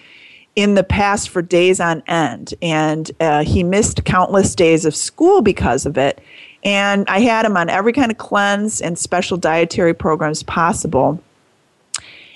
[0.54, 5.42] in the past for days on end, and uh, he missed countless days of school
[5.42, 6.20] because of it.
[6.64, 11.22] And I had him on every kind of cleanse and special dietary programs possible.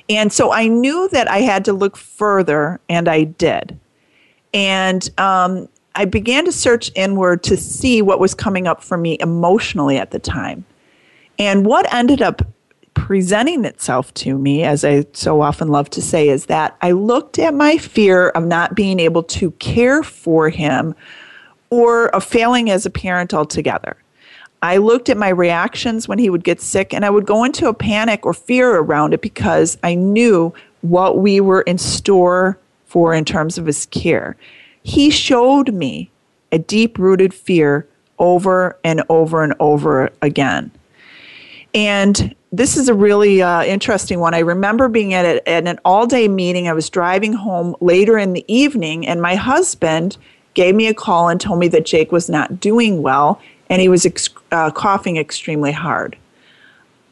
[0.08, 3.78] And so I knew that I had to look further, and I did.
[4.52, 9.16] And um, I began to search inward to see what was coming up for me
[9.20, 10.64] emotionally at the time.
[11.38, 12.42] And what ended up
[12.94, 17.38] presenting itself to me, as I so often love to say, is that I looked
[17.38, 20.94] at my fear of not being able to care for him
[21.70, 23.96] or of failing as a parent altogether.
[24.62, 27.66] I looked at my reactions when he would get sick and I would go into
[27.66, 33.12] a panic or fear around it because I knew what we were in store for
[33.12, 34.36] in terms of his care.
[34.84, 36.10] He showed me
[36.52, 40.70] a deep rooted fear over and over and over again.
[41.74, 44.34] And this is a really uh, interesting one.
[44.34, 46.68] I remember being at, a, at an all day meeting.
[46.68, 50.18] I was driving home later in the evening, and my husband
[50.54, 53.40] gave me a call and told me that Jake was not doing well
[53.72, 56.16] and he was ex- uh, coughing extremely hard.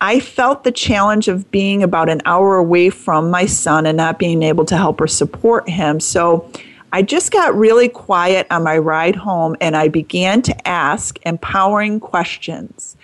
[0.00, 4.18] I felt the challenge of being about an hour away from my son and not
[4.18, 6.00] being able to help or support him.
[6.00, 6.50] So
[6.92, 12.00] I just got really quiet on my ride home and I began to ask empowering
[12.00, 12.96] questions.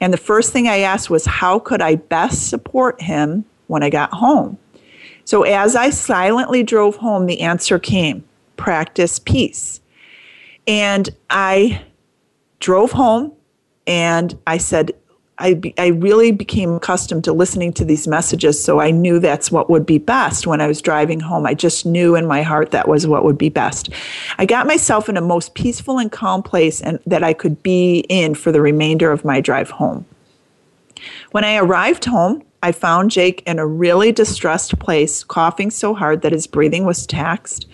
[0.00, 3.90] And the first thing I asked was, How could I best support him when I
[3.90, 4.58] got home?
[5.24, 8.24] So as I silently drove home, the answer came
[8.56, 9.80] practice peace.
[10.66, 11.84] And I
[12.58, 13.32] drove home
[13.86, 14.92] and I said,
[15.38, 19.50] I, be, I really became accustomed to listening to these messages, so I knew that's
[19.50, 21.46] what would be best when I was driving home.
[21.46, 23.88] I just knew in my heart that was what would be best.
[24.38, 28.04] I got myself in a most peaceful and calm place and that I could be
[28.08, 30.04] in for the remainder of my drive home.
[31.32, 36.22] When I arrived home, I found Jake in a really distressed place, coughing so hard
[36.22, 37.66] that his breathing was taxed.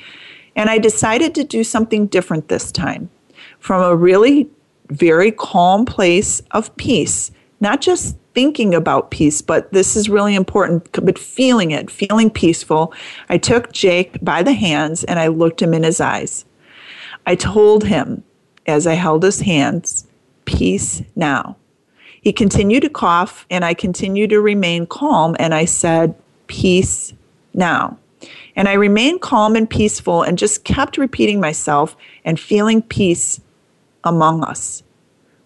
[0.56, 3.10] And I decided to do something different this time.
[3.58, 4.48] From a really
[4.88, 7.30] very calm place of peace,
[7.60, 12.92] not just thinking about peace, but this is really important, but feeling it, feeling peaceful.
[13.28, 16.44] I took Jake by the hands and I looked him in his eyes.
[17.26, 18.22] I told him
[18.66, 20.06] as I held his hands,
[20.44, 21.56] Peace now.
[22.22, 26.14] He continued to cough, and I continued to remain calm, and I said,
[26.46, 27.12] Peace
[27.54, 27.98] now.
[28.56, 33.40] And I remained calm and peaceful and just kept repeating myself and feeling peace
[34.04, 34.82] among us.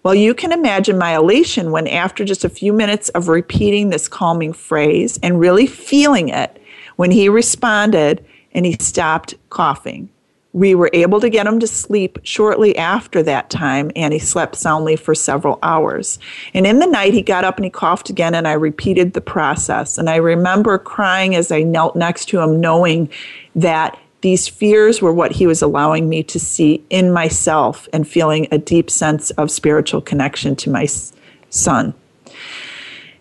[0.03, 4.09] Well, you can imagine my elation when, after just a few minutes of repeating this
[4.09, 6.61] calming phrase and really feeling it,
[6.97, 10.11] when he responded and he stopped coughing
[10.53, 14.55] we were able to get him to sleep shortly after that time, and he slept
[14.55, 16.19] soundly for several hours.
[16.53, 19.21] And in the night, he got up and he coughed again, and I repeated the
[19.21, 19.97] process.
[19.97, 23.09] And I remember crying as I knelt next to him, knowing
[23.55, 28.49] that these fears were what he was allowing me to see in myself and feeling
[28.51, 30.87] a deep sense of spiritual connection to my
[31.51, 31.95] son.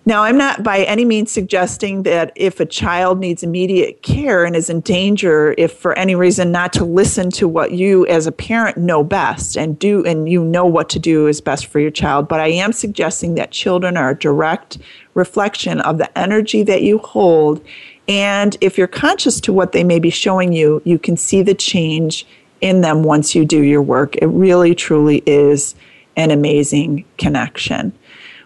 [0.04, 4.56] Now, I'm not by any means suggesting that if a child needs immediate care and
[4.56, 8.32] is in danger, if for any reason not to listen to what you as a
[8.32, 11.92] parent know best and do, and you know what to do is best for your
[11.92, 12.28] child.
[12.28, 14.80] But I am suggesting that children are a direct
[15.14, 17.64] reflection of the energy that you hold.
[18.08, 21.54] And if you're conscious to what they may be showing you, you can see the
[21.54, 22.26] change
[22.62, 24.16] in them once you do your work.
[24.18, 25.76] It really, truly is
[26.16, 27.94] an amazing connection.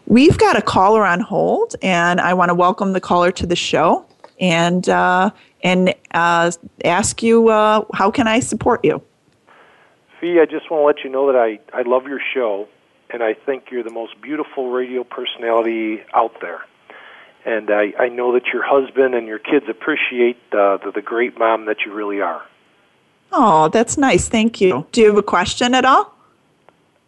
[0.07, 3.55] We've got a caller on hold, and I want to welcome the caller to the
[3.55, 4.05] show
[4.39, 5.31] and uh,
[5.63, 6.51] and uh,
[6.83, 9.01] ask you uh, how can I support you.
[10.21, 12.67] Fee, I just want to let you know that I, I love your show,
[13.09, 16.61] and I think you're the most beautiful radio personality out there.
[17.45, 21.37] And I, I know that your husband and your kids appreciate uh, the, the great
[21.37, 22.43] mom that you really are.
[23.31, 24.27] Oh, that's nice.
[24.27, 24.87] Thank you.
[24.91, 26.13] Do you have a question at all?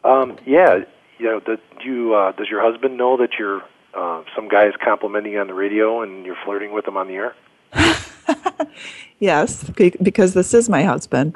[0.03, 0.79] Um, yeah,
[1.17, 3.63] you know, do you uh, does your husband know that you're
[3.93, 7.07] uh, some guy is complimenting you on the radio and you're flirting with him on
[7.07, 7.35] the air?
[9.19, 9.69] yes,
[10.01, 11.35] because this is my husband.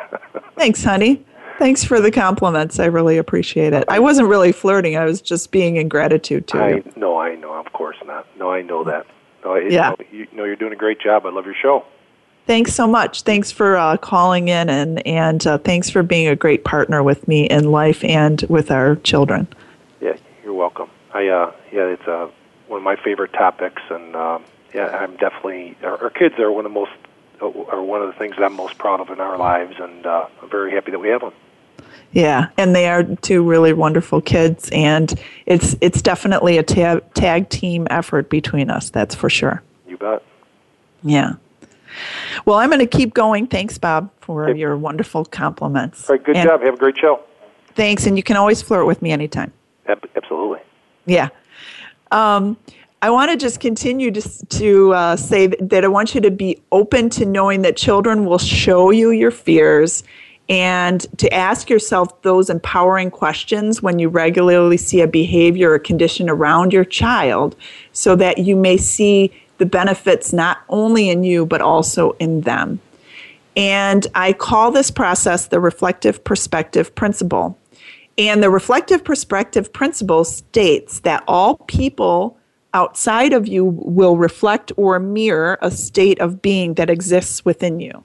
[0.56, 1.24] Thanks, honey.
[1.62, 2.80] Thanks for the compliments.
[2.80, 3.84] I really appreciate it.
[3.86, 4.96] I wasn't really flirting.
[4.96, 6.92] I was just being in gratitude to I, you.
[6.96, 7.54] No, I know.
[7.54, 8.26] Of course not.
[8.36, 9.06] No, I know that.
[9.44, 9.90] No, yeah.
[9.90, 11.24] know, you know, you're doing a great job.
[11.24, 11.84] I love your show.
[12.48, 13.22] Thanks so much.
[13.22, 17.28] Thanks for uh, calling in and, and uh, thanks for being a great partner with
[17.28, 19.46] me in life and with our children.
[20.00, 20.90] Yeah, you're welcome.
[21.14, 22.28] I uh, yeah, it's uh,
[22.66, 24.42] one of my favorite topics, and um,
[24.74, 26.90] yeah, I'm definitely our, our kids are one of the most
[27.40, 30.04] uh, are one of the things that I'm most proud of in our lives, and
[30.04, 31.32] uh, I'm very happy that we have them.
[32.12, 35.12] Yeah, and they are two really wonderful kids, and
[35.46, 38.90] it's it's definitely a ta- tag team effort between us.
[38.90, 39.62] That's for sure.
[39.88, 40.22] You bet.
[41.02, 41.34] Yeah.
[42.44, 43.46] Well, I'm going to keep going.
[43.46, 44.58] Thanks, Bob, for okay.
[44.58, 46.08] your wonderful compliments.
[46.08, 46.62] All right, good and job.
[46.62, 47.20] Have a great show.
[47.74, 49.52] Thanks, and you can always flirt with me anytime.
[49.86, 50.60] Absolutely.
[51.06, 51.28] Yeah.
[52.10, 52.56] Um,
[53.00, 56.62] I want to just continue to, to uh, say that I want you to be
[56.70, 60.04] open to knowing that children will show you your fears
[60.48, 66.28] and to ask yourself those empowering questions when you regularly see a behavior or condition
[66.28, 67.56] around your child
[67.92, 72.80] so that you may see the benefits not only in you, but also in them.
[73.56, 77.58] And I call this process the reflective perspective principle.
[78.18, 82.36] And the reflective perspective principle states that all people
[82.74, 88.04] outside of you will reflect or mirror a state of being that exists within you.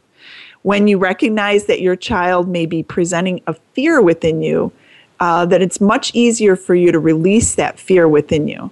[0.67, 4.73] When you recognize that your child may be presenting a fear within you,
[5.21, 8.69] uh, that it's much easier for you to release that fear within you.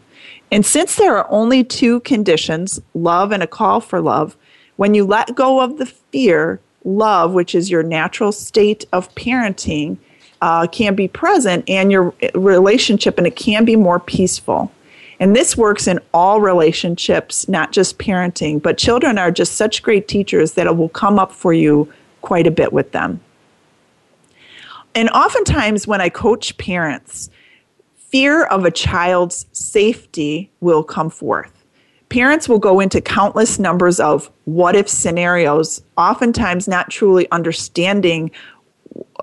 [0.52, 4.36] And since there are only two conditions, love and a call for love,
[4.76, 9.96] when you let go of the fear, love, which is your natural state of parenting,
[10.42, 14.70] uh, can be present and your relationship, and it can be more peaceful.
[15.20, 20.08] And this works in all relationships, not just parenting, but children are just such great
[20.08, 21.92] teachers that it will come up for you
[22.22, 23.22] quite a bit with them.
[24.94, 27.30] And oftentimes, when I coach parents,
[27.98, 31.52] fear of a child's safety will come forth.
[32.10, 38.32] Parents will go into countless numbers of what if scenarios, oftentimes not truly understanding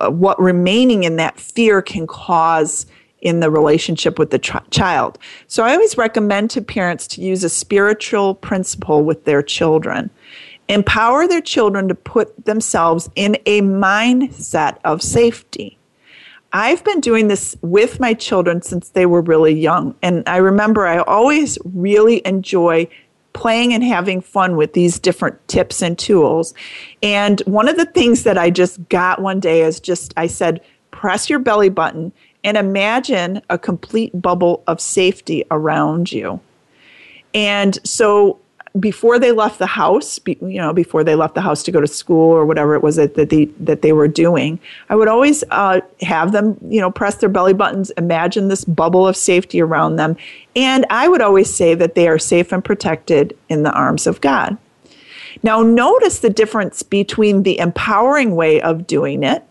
[0.00, 2.86] uh, what remaining in that fear can cause
[3.22, 5.18] in the relationship with the ch- child.
[5.46, 10.10] So I always recommend to parents to use a spiritual principle with their children.
[10.68, 15.78] Empower their children to put themselves in a mindset of safety.
[16.52, 19.94] I've been doing this with my children since they were really young.
[20.02, 22.88] And I remember I always really enjoy
[23.32, 26.52] playing and having fun with these different tips and tools.
[27.02, 30.60] And one of the things that I just got one day is just I said,
[30.90, 32.12] press your belly button
[32.44, 36.40] and imagine a complete bubble of safety around you.
[37.34, 38.38] And so
[38.80, 41.86] before they left the house, you know, before they left the house to go to
[41.86, 45.44] school or whatever it was that, that they that they were doing, I would always
[45.50, 49.96] uh, have them, you know, press their belly buttons, imagine this bubble of safety around
[49.96, 50.16] them,
[50.56, 54.20] and I would always say that they are safe and protected in the arms of
[54.20, 54.56] God.
[55.42, 59.42] Now, notice the difference between the empowering way of doing it,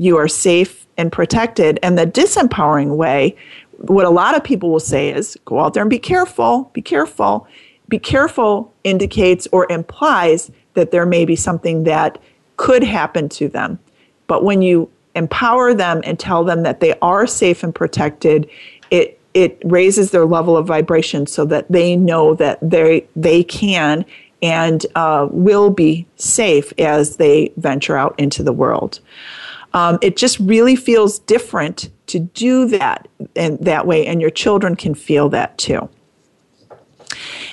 [0.00, 3.36] you are safe and protected, and the disempowering way.
[3.78, 6.82] What a lot of people will say is, "Go out there and be careful, be
[6.82, 7.46] careful."
[7.90, 12.16] be careful indicates or implies that there may be something that
[12.56, 13.78] could happen to them.
[14.28, 18.48] But when you empower them and tell them that they are safe and protected,
[18.90, 24.04] it it raises their level of vibration so that they know that they they can
[24.42, 29.00] and uh, will be safe as they venture out into the world.
[29.72, 34.76] Um, it just really feels different to do that and that way, and your children
[34.76, 35.88] can feel that too.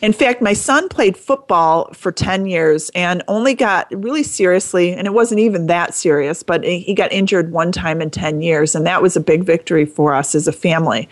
[0.01, 5.07] In fact, my son played football for 10 years and only got really seriously, and
[5.07, 8.85] it wasn't even that serious, but he got injured one time in 10 years, and
[8.85, 11.09] that was a big victory for us as a family.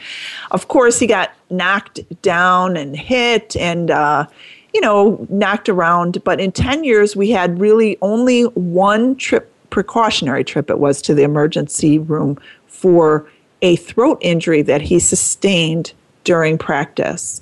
[0.52, 4.28] Of course, he got knocked down and hit and, uh,
[4.74, 10.46] you know, knocked around, but in 10 years, we had really only one trip, precautionary
[10.46, 13.30] trip it was to the emergency room for
[13.62, 15.92] a throat injury that he sustained
[16.24, 17.42] during practice.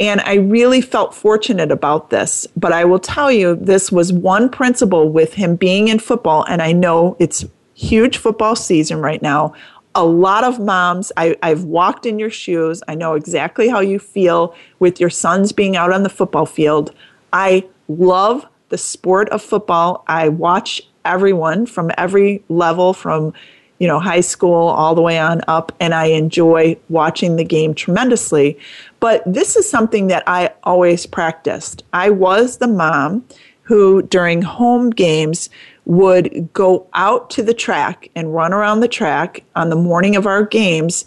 [0.00, 2.46] And I really felt fortunate about this.
[2.56, 6.46] But I will tell you, this was one principle with him being in football.
[6.48, 9.52] And I know it's huge football season right now.
[9.94, 12.82] A lot of moms, I, I've walked in your shoes.
[12.88, 16.94] I know exactly how you feel with your sons being out on the football field.
[17.34, 20.04] I love the sport of football.
[20.08, 23.32] I watch everyone from every level, from
[23.78, 27.74] you know, high school all the way on up, and I enjoy watching the game
[27.74, 28.58] tremendously.
[29.00, 31.84] But this is something that I always practiced.
[31.92, 33.24] I was the mom
[33.62, 35.50] who, during home games,
[35.84, 40.26] would go out to the track and run around the track on the morning of
[40.26, 41.04] our games.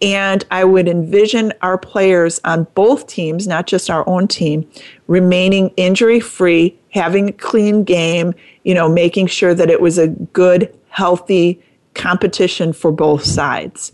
[0.00, 4.68] And I would envision our players on both teams, not just our own team,
[5.06, 8.34] remaining injury free, having a clean game,
[8.64, 11.60] you know, making sure that it was a good, healthy,
[11.94, 13.92] competition for both sides.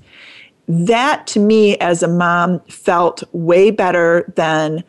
[0.66, 4.84] That to me as a mom felt way better than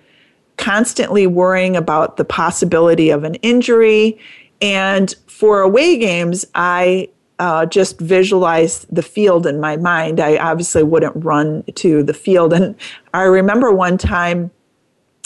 [0.58, 4.20] constantly worrying about the possibility of an injury.
[4.62, 7.10] And for away games, I
[7.40, 10.20] uh, just visualized the field in my mind.
[10.20, 12.52] I obviously wouldn't run to the field.
[12.52, 12.76] And
[13.14, 14.52] I remember one time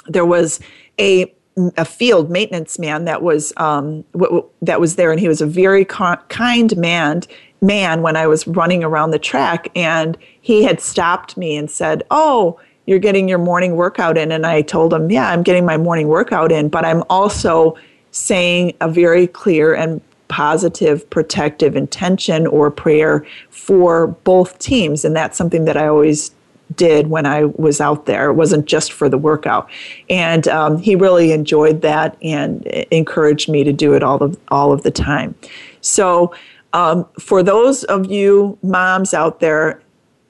[0.08, 0.60] there was
[1.00, 1.34] a
[1.78, 5.46] a field maintenance man that was um, w- that was there, and he was a
[5.46, 7.22] very kind man
[7.62, 12.04] man when I was running around the track, and he had stopped me and said,
[12.12, 15.78] "Oh, you're getting your morning workout in." And I told him, "Yeah, I'm getting my
[15.78, 17.78] morning workout in, but I'm also
[18.12, 25.38] saying a very clear and positive protective intention or prayer for both teams and that's
[25.38, 26.32] something that i always
[26.76, 28.30] did when I was out there.
[28.30, 29.70] It wasn't just for the workout,
[30.10, 34.72] and um, he really enjoyed that and encouraged me to do it all of all
[34.72, 35.36] of the time.
[35.82, 36.34] So
[36.74, 39.82] um, for those of you moms out there,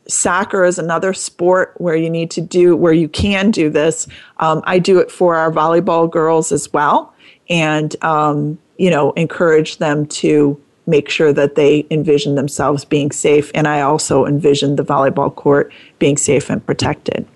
[0.07, 4.07] soccer is another sport where you need to do where you can do this.
[4.37, 7.13] Um, I do it for our volleyball girls as well,
[7.49, 13.51] and um, you know encourage them to make sure that they envision themselves being safe.
[13.53, 17.27] And I also envision the volleyball court being safe and protected.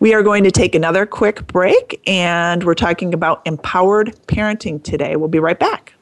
[0.00, 5.16] We are going to take another quick break, and we're talking about empowered parenting today.
[5.16, 5.92] We'll be right back.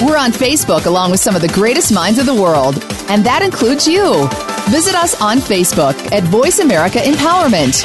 [0.00, 3.42] We're on Facebook along with some of the greatest minds of the world, and that
[3.42, 4.26] includes you.
[4.70, 7.82] Visit us on Facebook at Voice America Empowerment.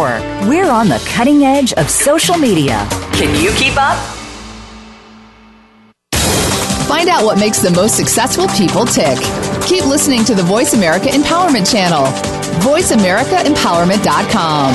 [0.47, 2.87] We're on the cutting edge of social media.
[3.13, 3.97] Can you keep up?
[6.87, 9.17] Find out what makes the most successful people tick.
[9.65, 12.05] Keep listening to the Voice America Empowerment Channel.
[12.61, 14.73] VoiceAmericaEmpowerment.com.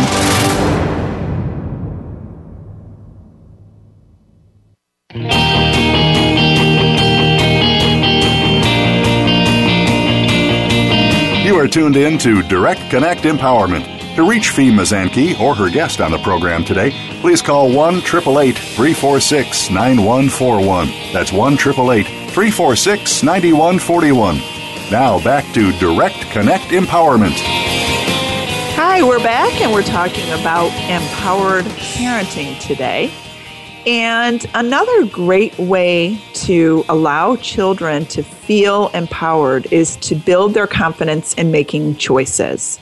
[11.45, 13.96] You are tuned in to Direct Connect Empowerment.
[14.17, 16.91] To reach Fee Mazanke or her guest on the program today,
[17.21, 21.13] please call 1 888 346 9141.
[21.13, 24.39] That's 1 888 346 9141.
[24.91, 27.35] Now back to Direct Connect Empowerment.
[28.75, 33.13] Hi, we're back and we're talking about empowered parenting today.
[33.87, 41.35] And another great way to allow children to feel empowered is to build their confidence
[41.35, 42.81] in making choices.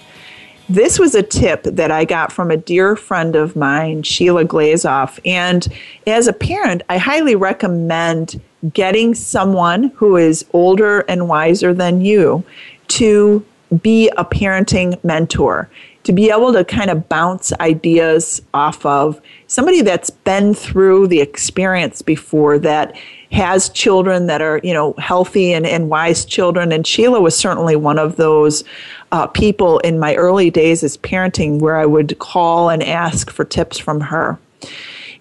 [0.68, 5.20] This was a tip that I got from a dear friend of mine, Sheila Glazoff.
[5.26, 5.68] And
[6.06, 8.40] as a parent, I highly recommend
[8.72, 12.44] getting someone who is older and wiser than you
[12.88, 13.44] to
[13.82, 15.68] be a parenting mentor
[16.04, 21.20] to be able to kind of bounce ideas off of somebody that's been through the
[21.20, 22.94] experience before that
[23.32, 26.70] has children that are you know healthy and, and wise children.
[26.72, 28.64] And sheila was certainly one of those
[29.12, 33.44] uh, people in my early days as parenting where i would call and ask for
[33.44, 34.38] tips from her.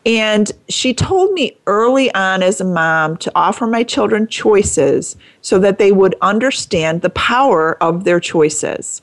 [0.06, 5.60] And she told me early on as a mom to offer my children choices so
[5.60, 9.02] that they would understand the power of their choices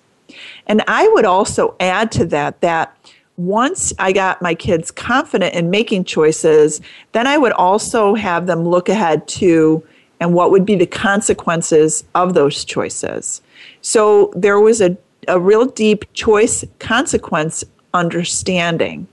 [0.71, 2.97] and I would also add to that that
[3.37, 8.63] once I got my kids confident in making choices, then I would also have them
[8.63, 9.85] look ahead to
[10.21, 13.43] and what would be the consequences of those choices.
[13.83, 14.97] So there was a,
[15.27, 19.09] a real deep choice consequence understanding.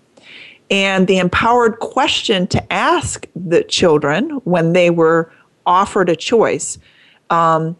[0.70, 5.32] And the empowered question to ask the children when they were
[5.66, 6.78] offered a choice
[7.32, 7.76] um,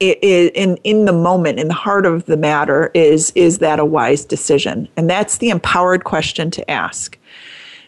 [0.00, 3.78] it, it, in in the moment in the heart of the matter is is that
[3.78, 4.88] a wise decision?
[4.96, 7.18] And that's the empowered question to ask.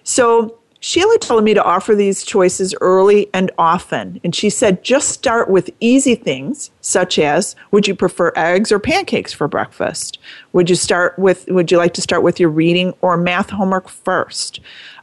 [0.05, 4.21] So sheila told me to offer these choices early and often.
[4.25, 8.79] And she said just start with easy things such as would you prefer eggs or
[8.79, 10.19] pancakes for breakfast?
[10.53, 13.89] Would you start with would you like to start with your reading or math homework
[13.89, 14.61] first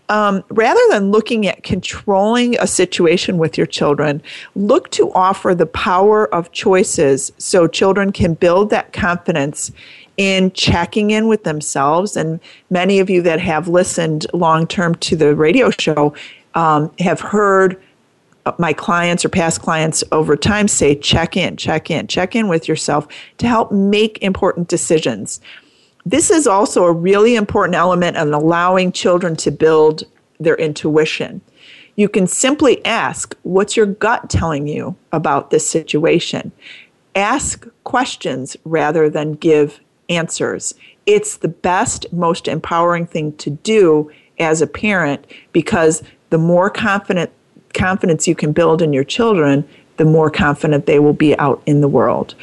[0.09, 4.21] um, rather than looking at controlling a situation with your children,
[4.55, 9.71] look to offer the power of choices so children can build that confidence
[10.17, 12.15] in checking in with themselves.
[12.15, 12.39] And
[12.69, 16.13] many of you that have listened long term to the radio show
[16.53, 17.81] um, have heard
[18.59, 22.67] my clients or past clients over time say check in, check in, check in with
[22.67, 23.07] yourself
[23.39, 25.41] to help make important decisions.
[26.05, 30.03] This is also a really important element in allowing children to build
[30.39, 31.41] their intuition.
[31.95, 36.51] You can simply ask, What's your gut telling you about this situation?
[37.15, 39.79] Ask questions rather than give
[40.09, 40.73] answers.
[41.05, 47.31] It's the best, most empowering thing to do as a parent because the more confident
[47.73, 51.81] confidence you can build in your children, the more confident they will be out in
[51.81, 52.35] the world.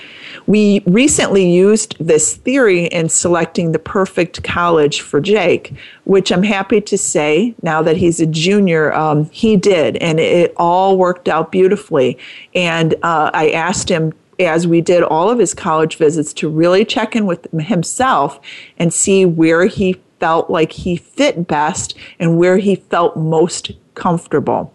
[0.46, 5.74] We recently used this theory in selecting the perfect college for Jake,
[6.04, 10.52] which I'm happy to say now that he's a junior, um, he did, and it
[10.56, 12.18] all worked out beautifully.
[12.54, 16.84] And uh, I asked him as we did all of his college visits to really
[16.84, 18.40] check in with himself
[18.78, 24.72] and see where he felt like he fit best and where he felt most comfortable.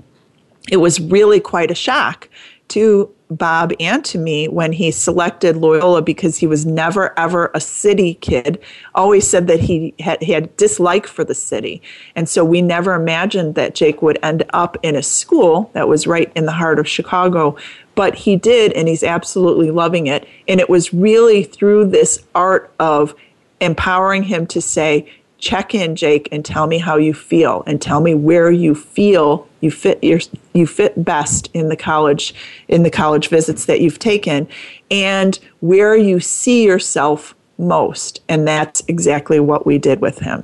[0.70, 2.28] It was really quite a shock
[2.70, 7.60] to Bob and to me when he selected Loyola because he was never ever a
[7.60, 8.62] city kid.
[8.96, 11.82] Always said that he had he had dislike for the city,
[12.16, 16.08] and so we never imagined that Jake would end up in a school that was
[16.08, 17.58] right in the heart of Chicago.
[17.96, 20.28] But he did, and he's absolutely loving it.
[20.48, 23.16] And it was really through this art of
[23.60, 28.02] empowering him to say, check in jake and tell me how you feel and tell
[28.02, 30.20] me where you feel you fit your,
[30.54, 32.34] you fit best in the college
[32.68, 34.48] in the college visits that you've taken
[34.90, 40.44] and where you see yourself most and that's exactly what we did with him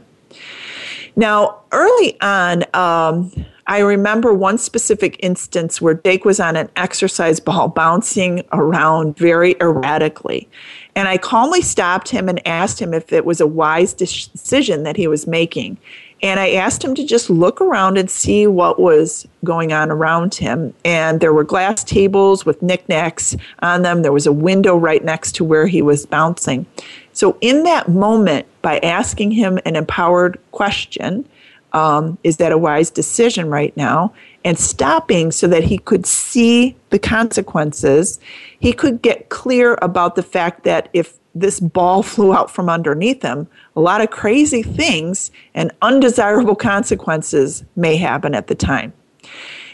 [1.15, 3.31] Now, early on, um,
[3.67, 9.55] I remember one specific instance where Jake was on an exercise ball bouncing around very
[9.61, 10.49] erratically.
[10.95, 14.95] And I calmly stopped him and asked him if it was a wise decision that
[14.95, 15.77] he was making.
[16.21, 20.35] And I asked him to just look around and see what was going on around
[20.35, 20.73] him.
[20.85, 24.03] And there were glass tables with knickknacks on them.
[24.03, 26.65] There was a window right next to where he was bouncing.
[27.11, 31.27] So, in that moment, by asking him an empowered question,
[31.73, 34.13] um, is that a wise decision right now?
[34.43, 38.19] And stopping so that he could see the consequences,
[38.59, 43.21] he could get clear about the fact that if this ball flew out from underneath
[43.21, 48.93] him, a lot of crazy things and undesirable consequences may happen at the time.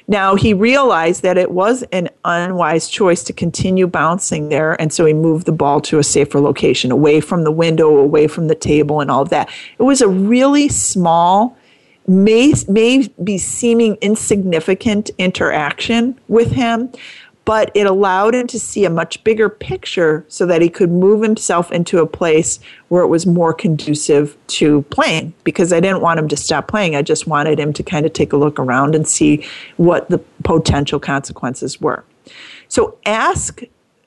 [0.10, 5.06] Now, he realized that it was an unwise choice to continue bouncing there, and so
[5.06, 8.56] he moved the ball to a safer location, away from the window, away from the
[8.56, 9.52] table, and all of that.
[9.78, 11.56] It was a really small,
[12.10, 16.91] may, may be seeming insignificant interaction with him,
[17.45, 21.22] but it allowed him to see a much bigger picture so that he could move
[21.22, 26.20] himself into a place where it was more conducive to playing because I didn't want
[26.20, 26.95] him to stop playing.
[26.95, 29.45] I just wanted him to kind of take a look around and see
[29.78, 32.03] what the potential consequences were.
[32.68, 33.62] So ask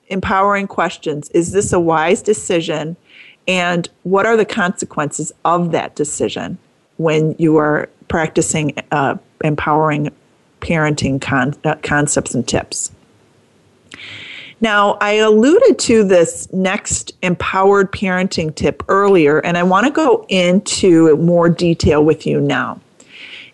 [0.07, 2.97] empowering questions Is this a wise decision?
[3.45, 6.57] And what are the consequences of that decision
[6.97, 10.11] when you are practicing uh, empowering
[10.61, 12.91] parenting con- uh, concepts and tips?
[14.61, 20.25] Now, I alluded to this next empowered parenting tip earlier, and I want to go
[20.29, 22.79] into more detail with you now.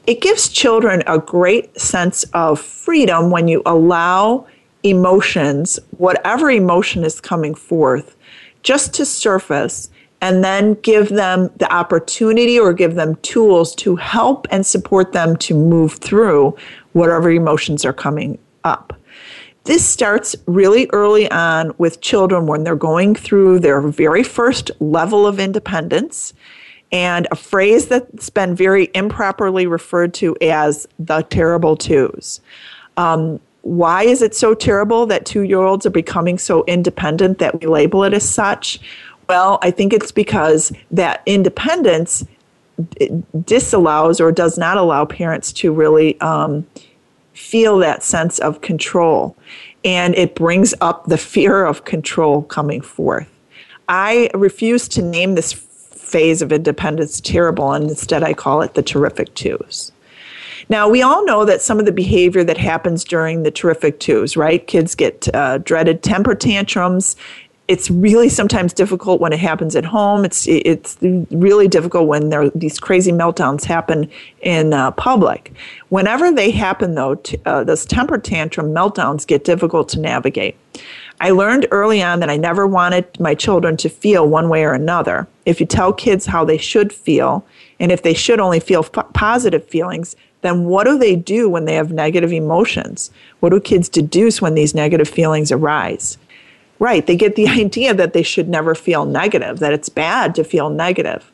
[0.05, 4.45] It gives children a great sense of freedom when you allow
[4.83, 8.15] emotions, whatever emotion is coming forth,
[8.61, 9.89] just to surface
[10.21, 15.37] and then give them the opportunity or give them tools to help and support them
[15.37, 16.55] to move through
[16.93, 18.93] whatever emotions are coming up.
[19.65, 25.27] This starts really early on with children when they're going through their very first level
[25.27, 26.33] of independence.
[26.91, 32.41] And a phrase that's been very improperly referred to as the terrible twos.
[32.97, 37.59] Um, why is it so terrible that two year olds are becoming so independent that
[37.59, 38.79] we label it as such?
[39.29, 42.25] Well, I think it's because that independence
[43.45, 46.65] disallows or does not allow parents to really um,
[47.33, 49.37] feel that sense of control.
[49.85, 53.29] And it brings up the fear of control coming forth.
[53.87, 58.81] I refuse to name this phase of independence terrible, and instead I call it the
[58.81, 59.91] terrific twos.
[60.69, 64.35] Now, we all know that some of the behavior that happens during the terrific twos,
[64.35, 64.65] right?
[64.65, 67.15] Kids get uh, dreaded temper tantrums
[67.69, 70.25] it's really sometimes difficult when it happens at home.
[70.25, 74.09] It's it's really difficult when there these crazy meltdowns happen
[74.41, 75.53] in uh, public.
[75.89, 80.57] Whenever they happen, though, t- uh, those temper tantrum meltdowns get difficult to navigate.
[81.21, 84.73] I learned early on that I never wanted my children to feel one way or
[84.73, 85.27] another.
[85.45, 87.45] If you tell kids how they should feel,
[87.79, 91.65] and if they should only feel f- positive feelings, then what do they do when
[91.65, 93.11] they have negative emotions?
[93.41, 96.17] What do kids deduce when these negative feelings arise?
[96.79, 97.05] Right.
[97.05, 100.69] They get the idea that they should never feel negative, that it's bad to feel
[100.69, 101.31] negative.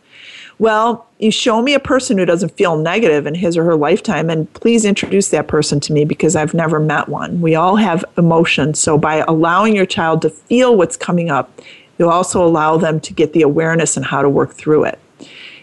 [0.58, 4.30] Well, you show me a person who doesn't feel negative in his or her lifetime,
[4.30, 7.42] and please introduce that person to me because I've never met one.
[7.42, 8.80] We all have emotions.
[8.80, 11.62] So, by allowing your child to feel what's coming up,
[11.98, 15.00] you'll also allow them to get the awareness and how to work through it.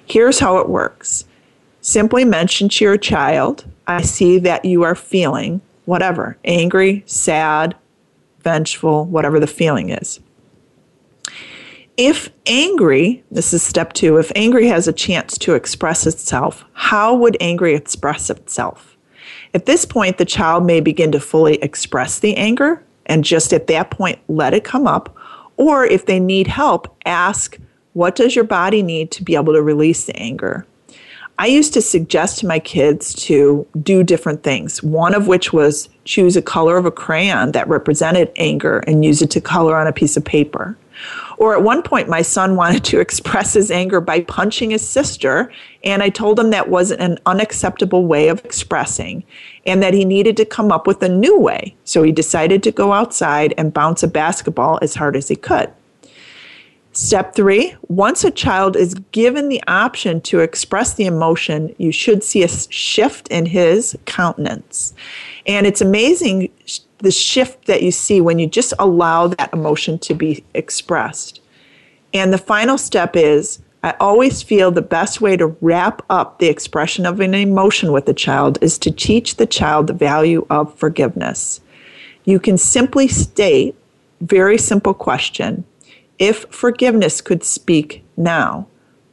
[0.05, 1.25] Here's how it works
[1.81, 7.75] simply mention to your child, I see that you are feeling whatever angry, sad,
[8.43, 10.21] vengeful, whatever the feeling is.
[11.97, 17.15] If angry, this is step two, if angry has a chance to express itself, how
[17.15, 18.97] would angry express itself?
[19.55, 23.67] At this point, the child may begin to fully express the anger and just at
[23.67, 25.15] that point let it come up.
[25.57, 27.59] Or if they need help, ask,
[27.93, 30.67] What does your body need to be able to release the anger?
[31.43, 35.89] I used to suggest to my kids to do different things, one of which was
[36.05, 39.89] choose a color of a crayon that represented anger and use it to color on
[39.89, 40.79] a piece of paper.
[41.39, 45.51] Or at one point, my son wanted to express his anger by punching his sister,
[45.83, 49.25] and I told him that wasn't an unacceptable way of expressing
[49.67, 51.75] and that he needed to come up with a new way.
[51.83, 55.73] So he decided to go outside and bounce a basketball as hard as he could.
[56.95, 62.23] Step three once a child is given the option to express the emotion, you should
[62.23, 64.93] see a shift in his countenance.
[65.47, 66.51] And it's amazing
[66.99, 71.41] the shift that you see when you just allow that emotion to be expressed.
[72.13, 76.49] And the final step is I always feel the best way to wrap up the
[76.49, 80.77] expression of an emotion with a child is to teach the child the value of
[80.79, 81.61] forgiveness.
[82.25, 83.75] You can simply state,
[84.21, 85.65] very simple question,
[86.19, 88.67] if forgiveness could speak now,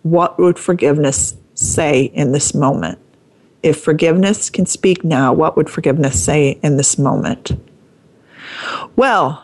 [0.03, 2.99] what would forgiveness say in this moment?
[3.63, 7.51] If forgiveness can speak now, what would forgiveness say in this moment?
[8.95, 9.43] Well,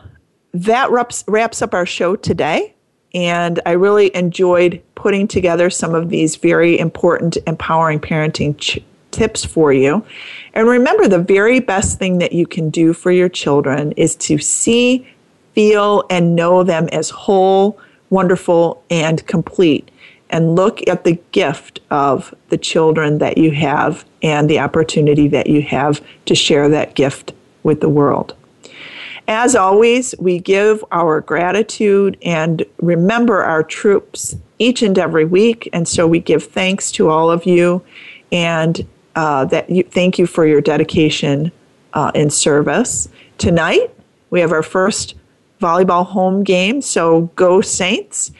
[0.53, 2.75] that wraps, wraps up our show today.
[3.13, 8.79] And I really enjoyed putting together some of these very important empowering parenting ch-
[9.11, 10.05] tips for you.
[10.53, 14.37] And remember, the very best thing that you can do for your children is to
[14.37, 15.07] see,
[15.55, 17.79] feel, and know them as whole,
[18.09, 19.89] wonderful, and complete.
[20.29, 25.47] And look at the gift of the children that you have and the opportunity that
[25.47, 27.33] you have to share that gift
[27.63, 28.35] with the world.
[29.27, 35.67] As always, we give our gratitude and remember our troops each and every week.
[35.73, 37.83] And so we give thanks to all of you
[38.31, 38.85] and
[39.15, 41.51] uh, that you, thank you for your dedication
[41.93, 43.09] uh, in service.
[43.37, 43.91] Tonight,
[44.29, 45.15] we have our first
[45.65, 46.81] volleyball home game.
[46.81, 48.31] So go Saints.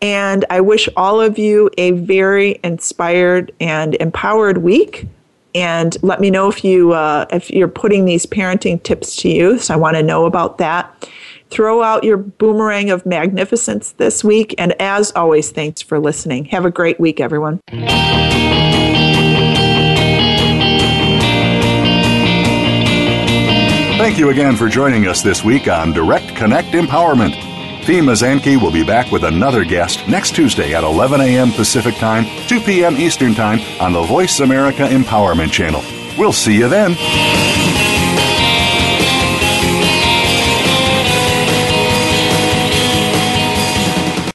[0.00, 5.06] And I wish all of you a very inspired and empowered week
[5.54, 9.70] and let me know if you uh, if you're putting these parenting tips to use.
[9.70, 11.08] I want to know about that.
[11.50, 16.46] Throw out your boomerang of magnificence this week, and as always, thanks for listening.
[16.46, 17.60] Have a great week, everyone.
[24.02, 27.36] Thank you again for joining us this week on Direct Connect Empowerment.
[27.84, 31.52] Fee Mazanke will be back with another guest next Tuesday at 11 a.m.
[31.52, 32.96] Pacific Time, 2 p.m.
[32.96, 35.84] Eastern Time on the Voice America Empowerment Channel.
[36.18, 36.96] We'll see you then.